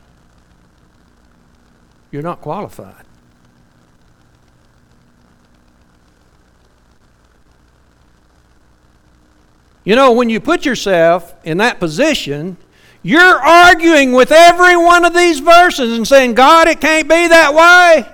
You're 2.11 2.23
not 2.23 2.41
qualified. 2.41 3.08
You 9.89 9.97
know, 9.97 10.13
when 10.13 10.29
you 10.29 10.39
put 10.39 10.67
yourself 10.67 11.35
in 11.45 11.57
that 11.57 11.81
position, 11.81 12.59
you're 13.03 13.41
arguing 13.41 14.13
with 14.13 14.31
every 14.31 14.77
one 14.77 15.07
of 15.07 15.15
these 15.15 15.39
verses 15.41 15.97
and 15.97 16.07
saying, 16.07 16.35
God, 16.35 16.69
it 16.69 16.79
can't 16.79 17.09
be 17.09 17.27
that 17.27 17.55
way. 17.55 18.07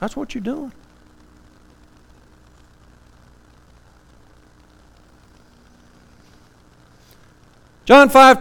That's 0.00 0.16
what 0.16 0.34
you're 0.34 0.40
doing. 0.40 0.72
John 7.84 8.08
5 8.08 8.40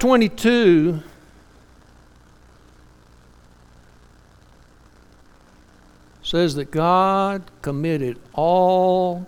says 6.30 6.56
that 6.56 6.72
God 6.72 7.44
committed 7.62 8.20
all 8.34 9.28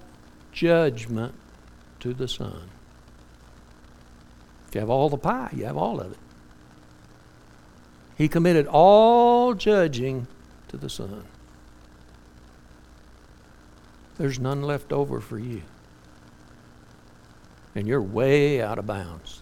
judgment 0.52 1.34
to 2.00 2.14
the 2.14 2.28
Son. 2.28 2.70
If 4.68 4.76
you 4.76 4.82
have 4.82 4.90
all 4.90 5.10
the 5.10 5.18
pie, 5.18 5.50
you 5.54 5.66
have 5.66 5.78
all 5.78 6.00
of 6.00 6.12
it. 6.12 6.18
He 8.18 8.28
committed 8.28 8.68
all 8.68 9.54
judging 9.54 10.28
to 10.68 10.78
the 10.78 10.90
Son 10.90 11.24
there's 14.22 14.40
none 14.40 14.62
left 14.62 14.94
over 14.94 15.20
for 15.20 15.40
you. 15.40 15.64
And 17.74 17.88
you're 17.88 18.02
way 18.02 18.62
out 18.62 18.78
of 18.78 18.86
bounds. 18.86 19.42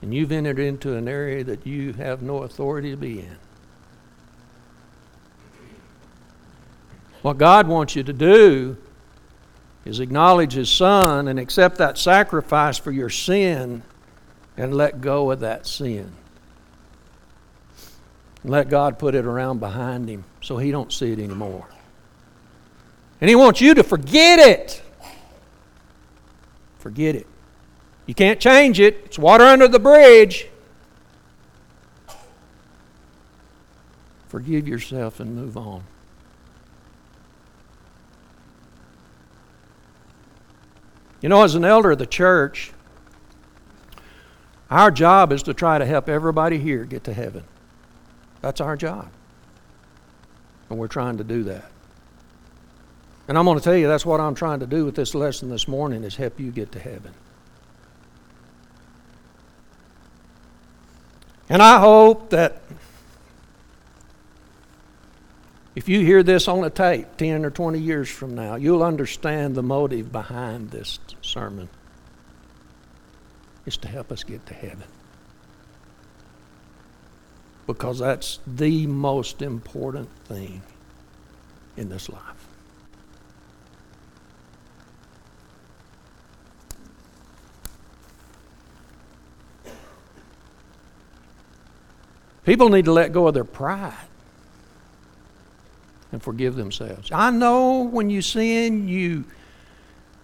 And 0.00 0.14
you've 0.14 0.30
entered 0.30 0.60
into 0.60 0.94
an 0.94 1.08
area 1.08 1.42
that 1.42 1.66
you 1.66 1.92
have 1.94 2.22
no 2.22 2.44
authority 2.44 2.92
to 2.92 2.96
be 2.96 3.18
in. 3.18 3.36
What 7.22 7.38
God 7.38 7.68
wants 7.68 7.96
you 7.96 8.02
to 8.02 8.12
do 8.12 8.76
is 9.84 10.00
acknowledge 10.00 10.52
His 10.52 10.70
Son 10.70 11.28
and 11.28 11.38
accept 11.38 11.78
that 11.78 11.98
sacrifice 11.98 12.78
for 12.78 12.90
your 12.90 13.10
sin 13.10 13.82
and 14.56 14.74
let 14.74 15.00
go 15.00 15.30
of 15.30 15.40
that 15.40 15.66
sin. 15.66 16.12
Let 18.42 18.70
God 18.70 18.98
put 18.98 19.14
it 19.14 19.26
around 19.26 19.60
behind 19.60 20.08
Him 20.08 20.24
so 20.40 20.56
He 20.56 20.70
don't 20.70 20.92
see 20.92 21.12
it 21.12 21.18
anymore. 21.18 21.66
And 23.20 23.28
He 23.28 23.36
wants 23.36 23.60
you 23.60 23.74
to 23.74 23.82
forget 23.82 24.38
it. 24.38 24.82
Forget 26.78 27.14
it. 27.14 27.26
You 28.06 28.14
can't 28.14 28.40
change 28.40 28.80
it, 28.80 29.02
it's 29.04 29.18
water 29.18 29.44
under 29.44 29.68
the 29.68 29.78
bridge. 29.78 30.48
Forgive 34.28 34.66
yourself 34.66 35.20
and 35.20 35.34
move 35.34 35.56
on. 35.56 35.82
You 41.20 41.28
know, 41.28 41.42
as 41.42 41.54
an 41.54 41.64
elder 41.64 41.90
of 41.90 41.98
the 41.98 42.06
church, 42.06 42.72
our 44.70 44.90
job 44.90 45.32
is 45.32 45.42
to 45.44 45.54
try 45.54 45.78
to 45.78 45.84
help 45.84 46.08
everybody 46.08 46.58
here 46.58 46.84
get 46.84 47.04
to 47.04 47.12
heaven. 47.12 47.44
That's 48.40 48.60
our 48.60 48.76
job. 48.76 49.08
And 50.70 50.78
we're 50.78 50.88
trying 50.88 51.18
to 51.18 51.24
do 51.24 51.42
that. 51.44 51.70
And 53.28 53.36
I'm 53.36 53.44
going 53.44 53.58
to 53.58 53.62
tell 53.62 53.76
you 53.76 53.86
that's 53.86 54.06
what 54.06 54.20
I'm 54.20 54.34
trying 54.34 54.60
to 54.60 54.66
do 54.66 54.84
with 54.84 54.94
this 54.94 55.14
lesson 55.14 55.50
this 55.50 55.68
morning 55.68 56.04
is 56.04 56.16
help 56.16 56.40
you 56.40 56.50
get 56.50 56.72
to 56.72 56.78
heaven. 56.78 57.12
And 61.48 61.60
I 61.60 61.80
hope 61.80 62.30
that 62.30 62.62
if 65.80 65.88
you 65.88 66.04
hear 66.04 66.22
this 66.22 66.46
on 66.46 66.62
a 66.62 66.68
tape 66.68 67.06
10 67.16 67.42
or 67.42 67.50
20 67.50 67.78
years 67.78 68.06
from 68.06 68.34
now, 68.34 68.54
you'll 68.56 68.82
understand 68.82 69.54
the 69.54 69.62
motive 69.62 70.12
behind 70.12 70.70
this 70.70 70.98
sermon. 71.22 71.70
It's 73.64 73.78
to 73.78 73.88
help 73.88 74.12
us 74.12 74.22
get 74.22 74.44
to 74.44 74.52
heaven. 74.52 74.84
Because 77.66 77.98
that's 77.98 78.40
the 78.46 78.86
most 78.88 79.40
important 79.40 80.10
thing 80.26 80.60
in 81.78 81.88
this 81.88 82.10
life. 82.10 82.20
People 92.44 92.68
need 92.68 92.84
to 92.84 92.92
let 92.92 93.14
go 93.14 93.28
of 93.28 93.32
their 93.32 93.44
pride 93.44 94.09
and 96.12 96.22
forgive 96.22 96.56
themselves. 96.56 97.10
I 97.12 97.30
know 97.30 97.82
when 97.82 98.10
you 98.10 98.22
sin, 98.22 98.88
you 98.88 99.24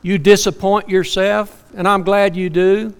you 0.02 0.18
disappoint 0.18 0.88
yourself, 0.88 1.64
and 1.74 1.88
I'm 1.88 2.04
glad 2.04 2.36
you 2.36 2.48
do. 2.48 2.94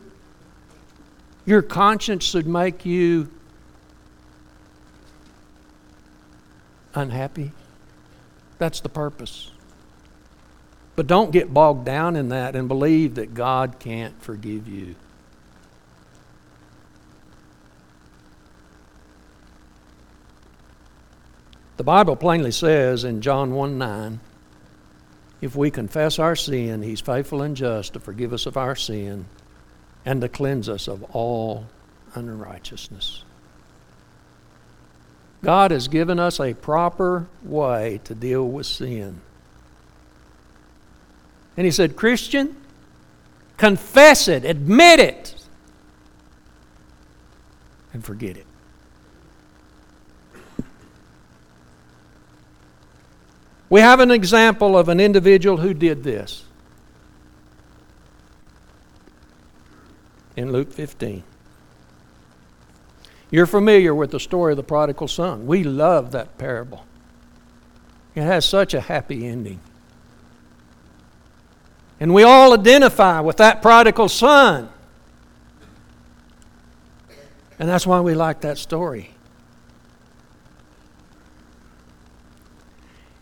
Your 1.44 1.62
conscience 1.62 2.24
should 2.24 2.46
make 2.48 2.84
you 2.84 3.30
unhappy. 6.94 7.52
That's 8.58 8.80
the 8.80 8.88
purpose. 8.88 9.52
But 10.96 11.06
don't 11.06 11.30
get 11.30 11.52
bogged 11.52 11.84
down 11.84 12.16
in 12.16 12.30
that 12.30 12.56
and 12.56 12.66
believe 12.66 13.16
that 13.16 13.34
God 13.34 13.78
can't 13.78 14.20
forgive 14.20 14.66
you. 14.66 14.96
The 21.76 21.84
Bible 21.84 22.16
plainly 22.16 22.52
says 22.52 23.04
in 23.04 23.20
John 23.20 23.52
1 23.52 23.78
9, 23.78 24.20
if 25.42 25.54
we 25.54 25.70
confess 25.70 26.18
our 26.18 26.34
sin, 26.34 26.82
He's 26.82 27.00
faithful 27.00 27.42
and 27.42 27.56
just 27.56 27.92
to 27.92 28.00
forgive 28.00 28.32
us 28.32 28.46
of 28.46 28.56
our 28.56 28.74
sin 28.74 29.26
and 30.04 30.20
to 30.22 30.28
cleanse 30.28 30.68
us 30.68 30.88
of 30.88 31.02
all 31.14 31.66
unrighteousness. 32.14 33.24
God 35.42 35.70
has 35.70 35.88
given 35.88 36.18
us 36.18 36.40
a 36.40 36.54
proper 36.54 37.26
way 37.42 38.00
to 38.04 38.14
deal 38.14 38.48
with 38.48 38.66
sin. 38.66 39.20
And 41.56 41.64
he 41.64 41.70
said, 41.70 41.96
Christian, 41.96 42.56
confess 43.56 44.28
it, 44.28 44.44
admit 44.44 45.00
it, 45.00 45.34
and 47.92 48.04
forget 48.04 48.36
it. 48.36 48.46
We 53.68 53.80
have 53.80 54.00
an 54.00 54.10
example 54.10 54.78
of 54.78 54.88
an 54.88 55.00
individual 55.00 55.56
who 55.56 55.74
did 55.74 56.04
this 56.04 56.44
in 60.36 60.52
Luke 60.52 60.72
15. 60.72 61.22
You're 63.30 63.46
familiar 63.46 63.94
with 63.94 64.12
the 64.12 64.20
story 64.20 64.52
of 64.52 64.56
the 64.56 64.62
prodigal 64.62 65.08
son. 65.08 65.46
We 65.46 65.64
love 65.64 66.12
that 66.12 66.38
parable. 66.38 66.84
It 68.14 68.22
has 68.22 68.46
such 68.46 68.72
a 68.72 68.80
happy 68.80 69.26
ending. 69.26 69.60
And 71.98 72.14
we 72.14 72.22
all 72.22 72.52
identify 72.52 73.20
with 73.20 73.38
that 73.38 73.62
prodigal 73.62 74.08
son. 74.08 74.68
And 77.58 77.68
that's 77.68 77.86
why 77.86 78.00
we 78.00 78.14
like 78.14 78.42
that 78.42 78.58
story. 78.58 79.15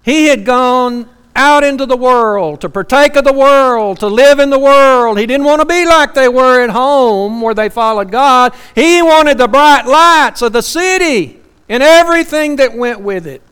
He 0.04 0.26
had 0.26 0.44
gone 0.44 1.08
out 1.34 1.64
into 1.64 1.86
the 1.86 1.96
world 1.96 2.60
to 2.60 2.68
partake 2.68 3.16
of 3.16 3.24
the 3.24 3.32
world, 3.32 3.98
to 4.00 4.06
live 4.06 4.38
in 4.38 4.50
the 4.50 4.58
world. 4.58 5.18
He 5.18 5.26
didn't 5.26 5.46
want 5.46 5.60
to 5.62 5.66
be 5.66 5.86
like 5.86 6.14
they 6.14 6.28
were 6.28 6.62
at 6.62 6.70
home 6.70 7.40
where 7.40 7.54
they 7.54 7.68
followed 7.68 8.10
God. 8.12 8.54
He 8.74 9.02
wanted 9.02 9.38
the 9.38 9.48
bright 9.48 9.86
lights 9.86 10.42
of 10.42 10.52
the 10.52 10.62
city 10.62 11.40
and 11.68 11.82
everything 11.82 12.56
that 12.56 12.76
went 12.76 13.00
with 13.00 13.26
it. 13.26 13.42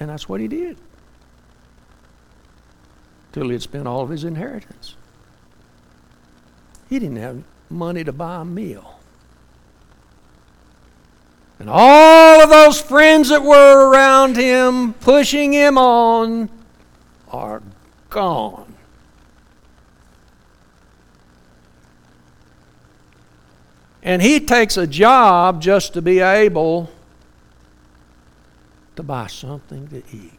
And 0.00 0.10
that's 0.10 0.28
what 0.28 0.40
he 0.40 0.48
did. 0.48 0.76
Till 3.32 3.44
he 3.44 3.52
had 3.52 3.62
spent 3.62 3.86
all 3.86 4.02
of 4.02 4.10
his 4.10 4.24
inheritance. 4.24 4.96
He 6.88 6.98
didn't 6.98 7.16
have 7.16 7.42
money 7.70 8.02
to 8.04 8.12
buy 8.12 8.40
a 8.40 8.44
meal. 8.44 8.97
And 11.58 11.68
all 11.68 12.40
of 12.40 12.50
those 12.50 12.80
friends 12.80 13.30
that 13.30 13.42
were 13.42 13.90
around 13.90 14.36
him, 14.36 14.94
pushing 14.94 15.52
him 15.52 15.76
on, 15.76 16.48
are 17.30 17.62
gone. 18.10 18.74
And 24.02 24.22
he 24.22 24.40
takes 24.40 24.76
a 24.76 24.86
job 24.86 25.60
just 25.60 25.92
to 25.94 26.02
be 26.02 26.20
able 26.20 26.90
to 28.96 29.02
buy 29.02 29.26
something 29.26 29.88
to 29.88 30.02
eat. 30.12 30.32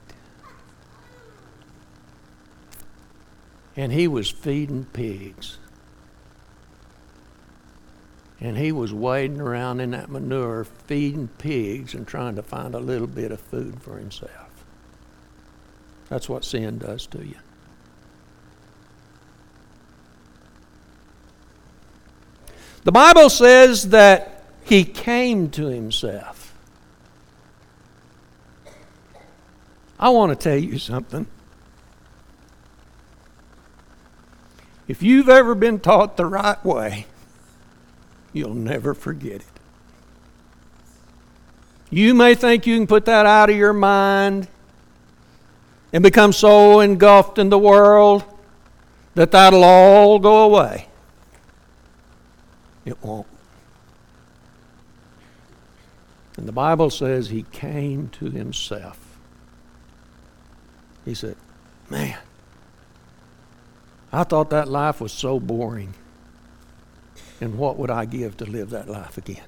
And 3.76 3.92
he 3.92 4.08
was 4.08 4.30
feeding 4.30 4.86
pigs. 4.86 5.58
And 8.42 8.58
he 8.58 8.72
was 8.72 8.94
wading 8.94 9.42
around 9.42 9.82
in 9.82 9.92
that 9.92 10.10
manure, 10.10 10.64
feeding 10.64 11.28
pigs 11.28 11.94
and 11.94 12.08
trying 12.08 12.36
to 12.36 12.44
find 12.44 12.74
a 12.74 12.80
little 12.80 13.08
bit 13.08 13.32
of 13.32 13.42
food 13.42 13.82
for 13.82 13.98
himself. 13.98 14.66
That's 16.08 16.30
what 16.30 16.46
sin 16.46 16.78
does 16.78 17.06
to 17.08 17.26
you. 17.26 17.36
The 22.84 22.94
Bible 22.94 23.30
says 23.30 23.90
that 23.90 24.46
he 24.64 24.86
came 24.86 25.50
to 25.52 25.68
himself. 25.68 26.56
I 30.00 30.10
want 30.10 30.32
to 30.32 30.36
tell 30.36 30.58
you 30.58 30.80
something. 30.80 31.28
If 34.88 35.04
you've 35.04 35.30
ever 35.30 35.54
been 35.56 35.80
taught 35.80 36.16
the 36.16 36.26
right 36.26 36.64
way, 36.64 37.06
You'll 38.34 38.54
never 38.54 38.94
forget 38.94 39.42
it. 39.42 39.46
You 41.90 42.14
may 42.14 42.36
think 42.36 42.68
you 42.68 42.78
can 42.78 42.86
put 42.88 43.06
that 43.06 43.26
out 43.26 43.50
of 43.50 43.56
your 43.56 43.74
mind 43.74 44.48
and 45.92 46.04
become 46.04 46.32
so 46.32 46.82
engulfed 46.82 47.40
in 47.40 47.50
the 47.50 47.58
world 47.58 48.24
that 49.16 49.32
that'll 49.32 49.64
all 49.64 50.20
go 50.20 50.44
away. 50.44 50.88
It 52.86 53.04
won't. 53.04 53.28
And 56.38 56.48
the 56.48 56.54
Bible 56.54 56.90
says 56.90 57.30
he 57.30 57.44
came 57.52 58.10
to 58.10 58.30
himself. 58.30 59.18
He 61.06 61.14
said, 61.14 61.36
Man, 61.90 62.18
I 64.14 64.24
thought 64.24 64.52
that 64.52 64.68
life 64.68 65.02
was 65.02 65.12
so 65.12 65.40
boring. 65.40 65.96
And 67.42 67.58
what 67.58 67.78
would 67.78 67.90
I 67.90 68.06
give 68.06 68.38
to 68.38 68.46
live 68.46 68.70
that 68.72 68.90
life 68.90 69.18
again? 69.18 69.44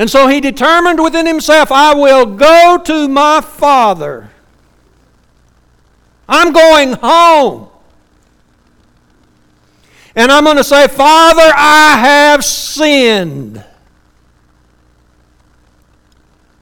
And 0.00 0.08
so 0.08 0.28
he 0.28 0.40
determined 0.40 1.02
within 1.02 1.26
himself, 1.26 1.70
I 1.70 1.94
will 1.94 2.24
go 2.24 2.80
to 2.82 3.06
my 3.06 3.42
father. 3.42 4.30
I'm 6.26 6.52
going 6.52 6.92
home. 6.92 7.68
And 10.16 10.32
I'm 10.32 10.44
going 10.44 10.56
to 10.56 10.64
say, 10.64 10.88
Father, 10.88 11.52
I 11.54 11.98
have 11.98 12.42
sinned. 12.44 13.62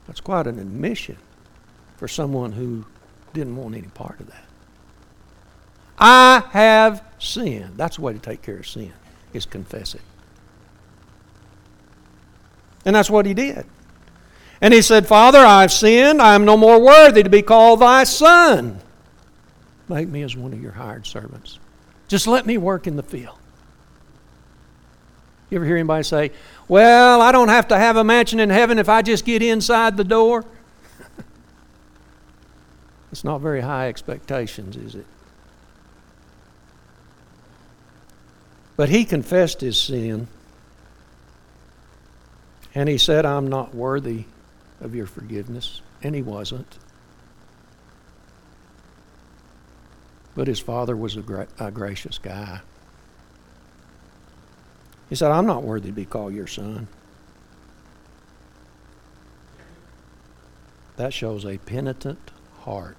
That's 0.05 0.18
quite 0.29 0.45
an 0.45 0.59
admission 0.59 1.17
for 1.97 2.07
someone 2.07 2.51
who 2.51 2.85
didn't 3.33 3.55
want 3.55 3.73
any 3.73 3.87
part 3.87 4.19
of 4.19 4.27
that. 4.27 4.45
I 5.97 6.43
have 6.51 7.03
sinned. 7.17 7.77
That's 7.77 7.95
the 7.95 8.03
way 8.03 8.13
to 8.13 8.19
take 8.19 8.43
care 8.43 8.57
of 8.57 8.67
sin, 8.67 8.93
is 9.33 9.47
confess 9.47 9.95
it. 9.95 10.03
And 12.85 12.95
that's 12.95 13.09
what 13.09 13.25
he 13.25 13.33
did. 13.33 13.65
And 14.61 14.71
he 14.71 14.83
said, 14.83 15.07
Father, 15.07 15.39
I've 15.39 15.71
sinned. 15.71 16.21
I 16.21 16.35
am 16.35 16.45
no 16.45 16.55
more 16.55 16.79
worthy 16.79 17.23
to 17.23 17.29
be 17.31 17.41
called 17.41 17.79
thy 17.79 18.03
son. 18.03 18.81
Make 19.87 20.09
me 20.09 20.21
as 20.21 20.35
one 20.35 20.53
of 20.53 20.61
your 20.61 20.73
hired 20.73 21.07
servants. 21.07 21.57
Just 22.07 22.27
let 22.27 22.45
me 22.45 22.59
work 22.59 22.85
in 22.85 22.97
the 22.97 23.01
field. 23.01 23.39
You 25.49 25.55
ever 25.57 25.65
hear 25.65 25.77
anybody 25.77 26.03
say, 26.03 26.31
Well, 26.69 27.19
I 27.19 27.31
don't 27.31 27.47
have 27.47 27.67
to 27.69 27.77
have 27.77 27.97
a 27.97 28.03
mansion 28.03 28.39
in 28.39 28.51
heaven 28.51 28.77
if 28.77 28.87
I 28.87 29.01
just 29.01 29.25
get 29.25 29.41
inside 29.41 29.97
the 29.97 30.03
door? 30.03 30.45
it's 33.11 33.23
not 33.23 33.41
very 33.41 33.61
high 33.61 33.89
expectations, 33.89 34.77
is 34.77 34.93
it? 34.93 35.07
But 38.77 38.89
he 38.89 39.03
confessed 39.03 39.61
his 39.61 39.81
sin. 39.81 40.27
And 42.75 42.87
he 42.87 42.99
said, 42.99 43.25
I'm 43.25 43.47
not 43.47 43.73
worthy 43.73 44.25
of 44.79 44.93
your 44.93 45.07
forgiveness. 45.07 45.81
And 46.03 46.13
he 46.13 46.21
wasn't. 46.21 46.77
But 50.35 50.47
his 50.47 50.59
father 50.59 50.95
was 50.95 51.17
a, 51.17 51.21
gra- 51.21 51.47
a 51.59 51.71
gracious 51.71 52.19
guy. 52.19 52.61
He 55.09 55.15
said, 55.15 55.31
I'm 55.31 55.47
not 55.47 55.63
worthy 55.63 55.89
to 55.89 55.93
be 55.93 56.05
called 56.05 56.33
your 56.33 56.47
son. 56.47 56.87
That 60.97 61.13
shows 61.13 61.45
a 61.45 61.57
penitent 61.57 62.31
heart. 62.59 62.97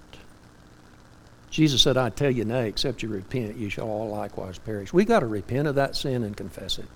Jesus 1.50 1.82
said, 1.82 1.96
I 1.96 2.10
tell 2.10 2.30
you 2.30 2.44
nay, 2.44 2.68
except 2.68 3.02
you 3.02 3.08
repent, 3.08 3.56
you 3.56 3.68
shall 3.68 3.88
all 3.88 4.08
likewise 4.08 4.58
perish. 4.58 4.92
We've 4.92 5.06
got 5.06 5.20
to 5.20 5.26
repent 5.26 5.68
of 5.68 5.74
that 5.74 5.96
sin 5.96 6.22
and 6.22 6.36
confess 6.36 6.78
it. 6.78 6.86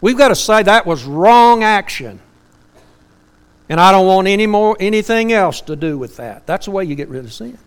We've 0.00 0.18
got 0.18 0.28
to 0.28 0.36
say 0.36 0.62
that 0.62 0.86
was 0.86 1.04
wrong 1.04 1.62
action. 1.62 2.20
And 3.68 3.80
I 3.80 3.92
don't 3.92 4.06
want 4.06 4.28
any 4.28 4.46
more 4.46 4.76
anything 4.80 5.32
else 5.32 5.60
to 5.62 5.76
do 5.76 5.98
with 5.98 6.16
that. 6.16 6.46
That's 6.46 6.66
the 6.66 6.70
way 6.70 6.84
you 6.84 6.94
get 6.94 7.08
rid 7.08 7.24
of 7.24 7.32
sin. 7.32 7.58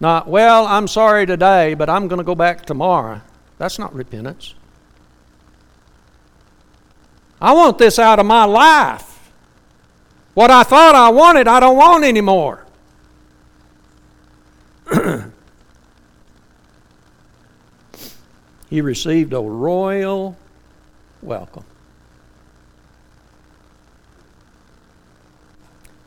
Not, 0.00 0.28
well, 0.28 0.66
I'm 0.66 0.88
sorry 0.88 1.26
today, 1.26 1.74
but 1.74 1.88
I'm 1.88 2.08
going 2.08 2.18
to 2.18 2.24
go 2.24 2.34
back 2.34 2.66
tomorrow. 2.66 3.20
That's 3.58 3.78
not 3.78 3.94
repentance. 3.94 4.54
I 7.40 7.52
want 7.52 7.78
this 7.78 7.98
out 7.98 8.18
of 8.18 8.26
my 8.26 8.44
life. 8.44 9.30
What 10.34 10.50
I 10.50 10.64
thought 10.64 10.94
I 10.94 11.10
wanted, 11.10 11.46
I 11.46 11.60
don't 11.60 11.76
want 11.76 12.04
anymore. 12.04 12.66
he 18.68 18.80
received 18.80 19.32
a 19.32 19.40
royal 19.40 20.36
welcome. 21.22 21.64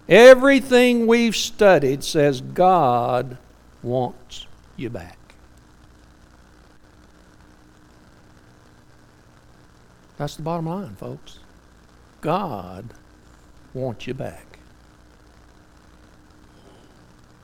Everything 0.09 1.07
we've 1.07 1.35
studied 1.35 2.03
says 2.03 2.41
God 2.41 3.37
wants 3.87 4.45
you 4.75 4.89
back. 4.89 5.17
That's 10.17 10.35
the 10.35 10.41
bottom 10.41 10.67
line, 10.67 10.95
folks. 10.95 11.39
God 12.21 12.93
wants 13.73 14.07
you 14.07 14.13
back. 14.13 14.59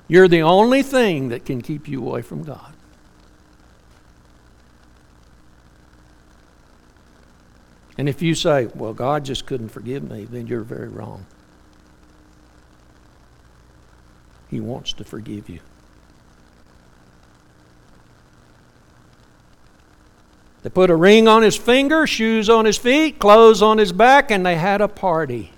You're 0.08 0.28
the 0.28 0.42
only 0.42 0.84
thing 0.84 1.30
that 1.30 1.46
can 1.46 1.62
keep 1.62 1.88
you 1.88 2.06
away 2.06 2.22
from 2.22 2.44
God. 2.44 2.74
And 7.98 8.10
if 8.10 8.22
you 8.22 8.34
say, 8.34 8.68
well, 8.76 8.94
God 8.94 9.24
just 9.24 9.46
couldn't 9.46 9.70
forgive 9.70 10.04
me, 10.10 10.26
then 10.26 10.48
you're 10.48 10.64
very 10.64 10.88
wrong. 10.88 11.26
He 14.50 14.60
wants 14.60 14.94
to 14.94 15.04
forgive 15.04 15.48
you. 15.48 15.60
They 20.64 20.70
put 20.70 20.90
a 20.90 20.96
ring 20.96 21.28
on 21.28 21.44
his 21.44 21.58
finger, 21.58 22.08
shoes 22.08 22.50
on 22.50 22.64
his 22.64 22.78
feet, 22.78 23.20
clothes 23.20 23.62
on 23.62 23.78
his 23.78 23.92
back, 23.92 24.32
and 24.32 24.46
they 24.46 24.56
had 24.56 24.80
a 24.80 24.88
party. 24.88 25.52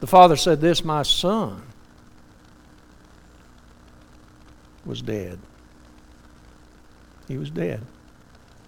The 0.00 0.06
father 0.06 0.36
said, 0.36 0.60
This, 0.60 0.84
my 0.84 1.02
son, 1.02 1.62
was 4.84 5.00
dead. 5.00 5.38
He 7.28 7.38
was 7.38 7.50
dead. 7.50 7.80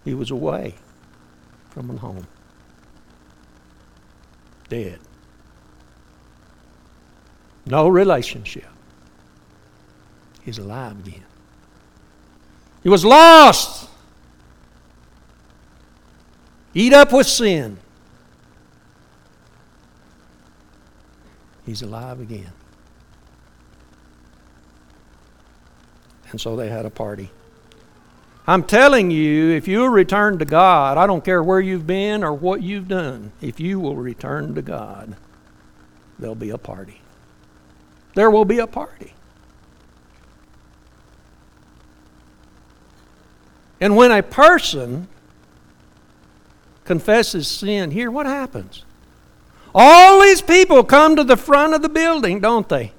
He 0.06 0.14
was 0.14 0.30
away 0.30 0.74
from 1.68 1.98
home. 1.98 2.26
Dead. 4.70 4.98
No 7.66 7.88
relationship. 7.88 8.66
He's 10.42 10.56
alive 10.56 10.98
again. 11.06 11.24
He 12.82 12.88
was 12.88 13.04
lost 13.04 13.89
eat 16.74 16.92
up 16.92 17.12
with 17.12 17.26
sin. 17.26 17.78
He's 21.66 21.82
alive 21.82 22.20
again. 22.20 22.52
And 26.30 26.40
so 26.40 26.56
they 26.56 26.68
had 26.68 26.86
a 26.86 26.90
party. 26.90 27.30
I'm 28.46 28.64
telling 28.64 29.10
you, 29.10 29.50
if 29.50 29.68
you'll 29.68 29.88
return 29.88 30.38
to 30.38 30.44
God, 30.44 30.98
I 30.98 31.06
don't 31.06 31.24
care 31.24 31.42
where 31.42 31.60
you've 31.60 31.86
been 31.86 32.24
or 32.24 32.32
what 32.32 32.62
you've 32.62 32.88
done, 32.88 33.32
if 33.40 33.60
you 33.60 33.78
will 33.78 33.96
return 33.96 34.54
to 34.54 34.62
God, 34.62 35.16
there'll 36.18 36.34
be 36.34 36.50
a 36.50 36.58
party. 36.58 37.00
There 38.14 38.30
will 38.30 38.44
be 38.44 38.58
a 38.58 38.66
party. 38.66 39.14
And 43.80 43.96
when 43.96 44.10
a 44.10 44.22
person 44.22 45.08
confesses 46.90 47.46
sin 47.46 47.92
here, 47.92 48.10
what 48.10 48.26
happens? 48.26 48.84
All 49.72 50.20
these 50.22 50.42
people 50.42 50.82
come 50.82 51.14
to 51.14 51.22
the 51.22 51.36
front 51.36 51.72
of 51.72 51.82
the 51.82 51.88
building, 51.88 52.40
don't 52.40 52.68
they? 52.68 52.92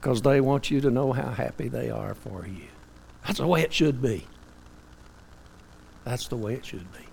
Because 0.00 0.22
they 0.22 0.40
want 0.40 0.70
you 0.70 0.80
to 0.80 0.90
know 0.90 1.12
how 1.12 1.28
happy 1.28 1.68
they 1.68 1.90
are 1.90 2.14
for 2.14 2.46
you. 2.46 2.68
That's 3.26 3.38
the 3.38 3.46
way 3.46 3.60
it 3.60 3.74
should 3.74 4.00
be. 4.00 4.26
That's 6.04 6.26
the 6.26 6.38
way 6.38 6.54
it 6.54 6.64
should 6.64 6.90
be. 6.90 7.04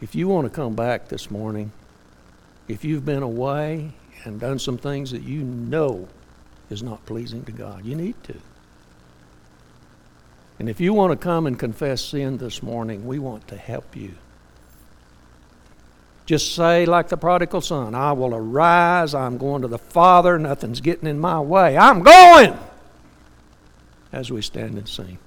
If 0.00 0.14
you 0.14 0.28
want 0.28 0.46
to 0.46 0.50
come 0.50 0.76
back 0.76 1.08
this 1.08 1.28
morning, 1.28 1.72
if 2.68 2.84
you've 2.84 3.04
been 3.04 3.24
away 3.24 3.94
and 4.26 4.40
done 4.40 4.58
some 4.58 4.76
things 4.76 5.12
that 5.12 5.22
you 5.22 5.42
know 5.42 6.08
is 6.68 6.82
not 6.82 7.06
pleasing 7.06 7.44
to 7.44 7.52
God. 7.52 7.84
You 7.84 7.94
need 7.94 8.22
to. 8.24 8.34
And 10.58 10.68
if 10.68 10.80
you 10.80 10.92
want 10.92 11.12
to 11.12 11.16
come 11.16 11.46
and 11.46 11.58
confess 11.58 12.02
sin 12.02 12.38
this 12.38 12.62
morning, 12.62 13.06
we 13.06 13.18
want 13.18 13.46
to 13.48 13.56
help 13.56 13.94
you. 13.94 14.14
Just 16.24 16.56
say, 16.56 16.86
like 16.86 17.08
the 17.08 17.16
prodigal 17.16 17.60
son, 17.60 17.94
I 17.94 18.12
will 18.12 18.34
arise. 18.34 19.14
I'm 19.14 19.38
going 19.38 19.62
to 19.62 19.68
the 19.68 19.78
Father. 19.78 20.38
Nothing's 20.38 20.80
getting 20.80 21.08
in 21.08 21.20
my 21.20 21.40
way. 21.40 21.76
I'm 21.78 22.02
going! 22.02 22.58
As 24.12 24.30
we 24.32 24.42
stand 24.42 24.76
and 24.76 24.88
sing. 24.88 25.18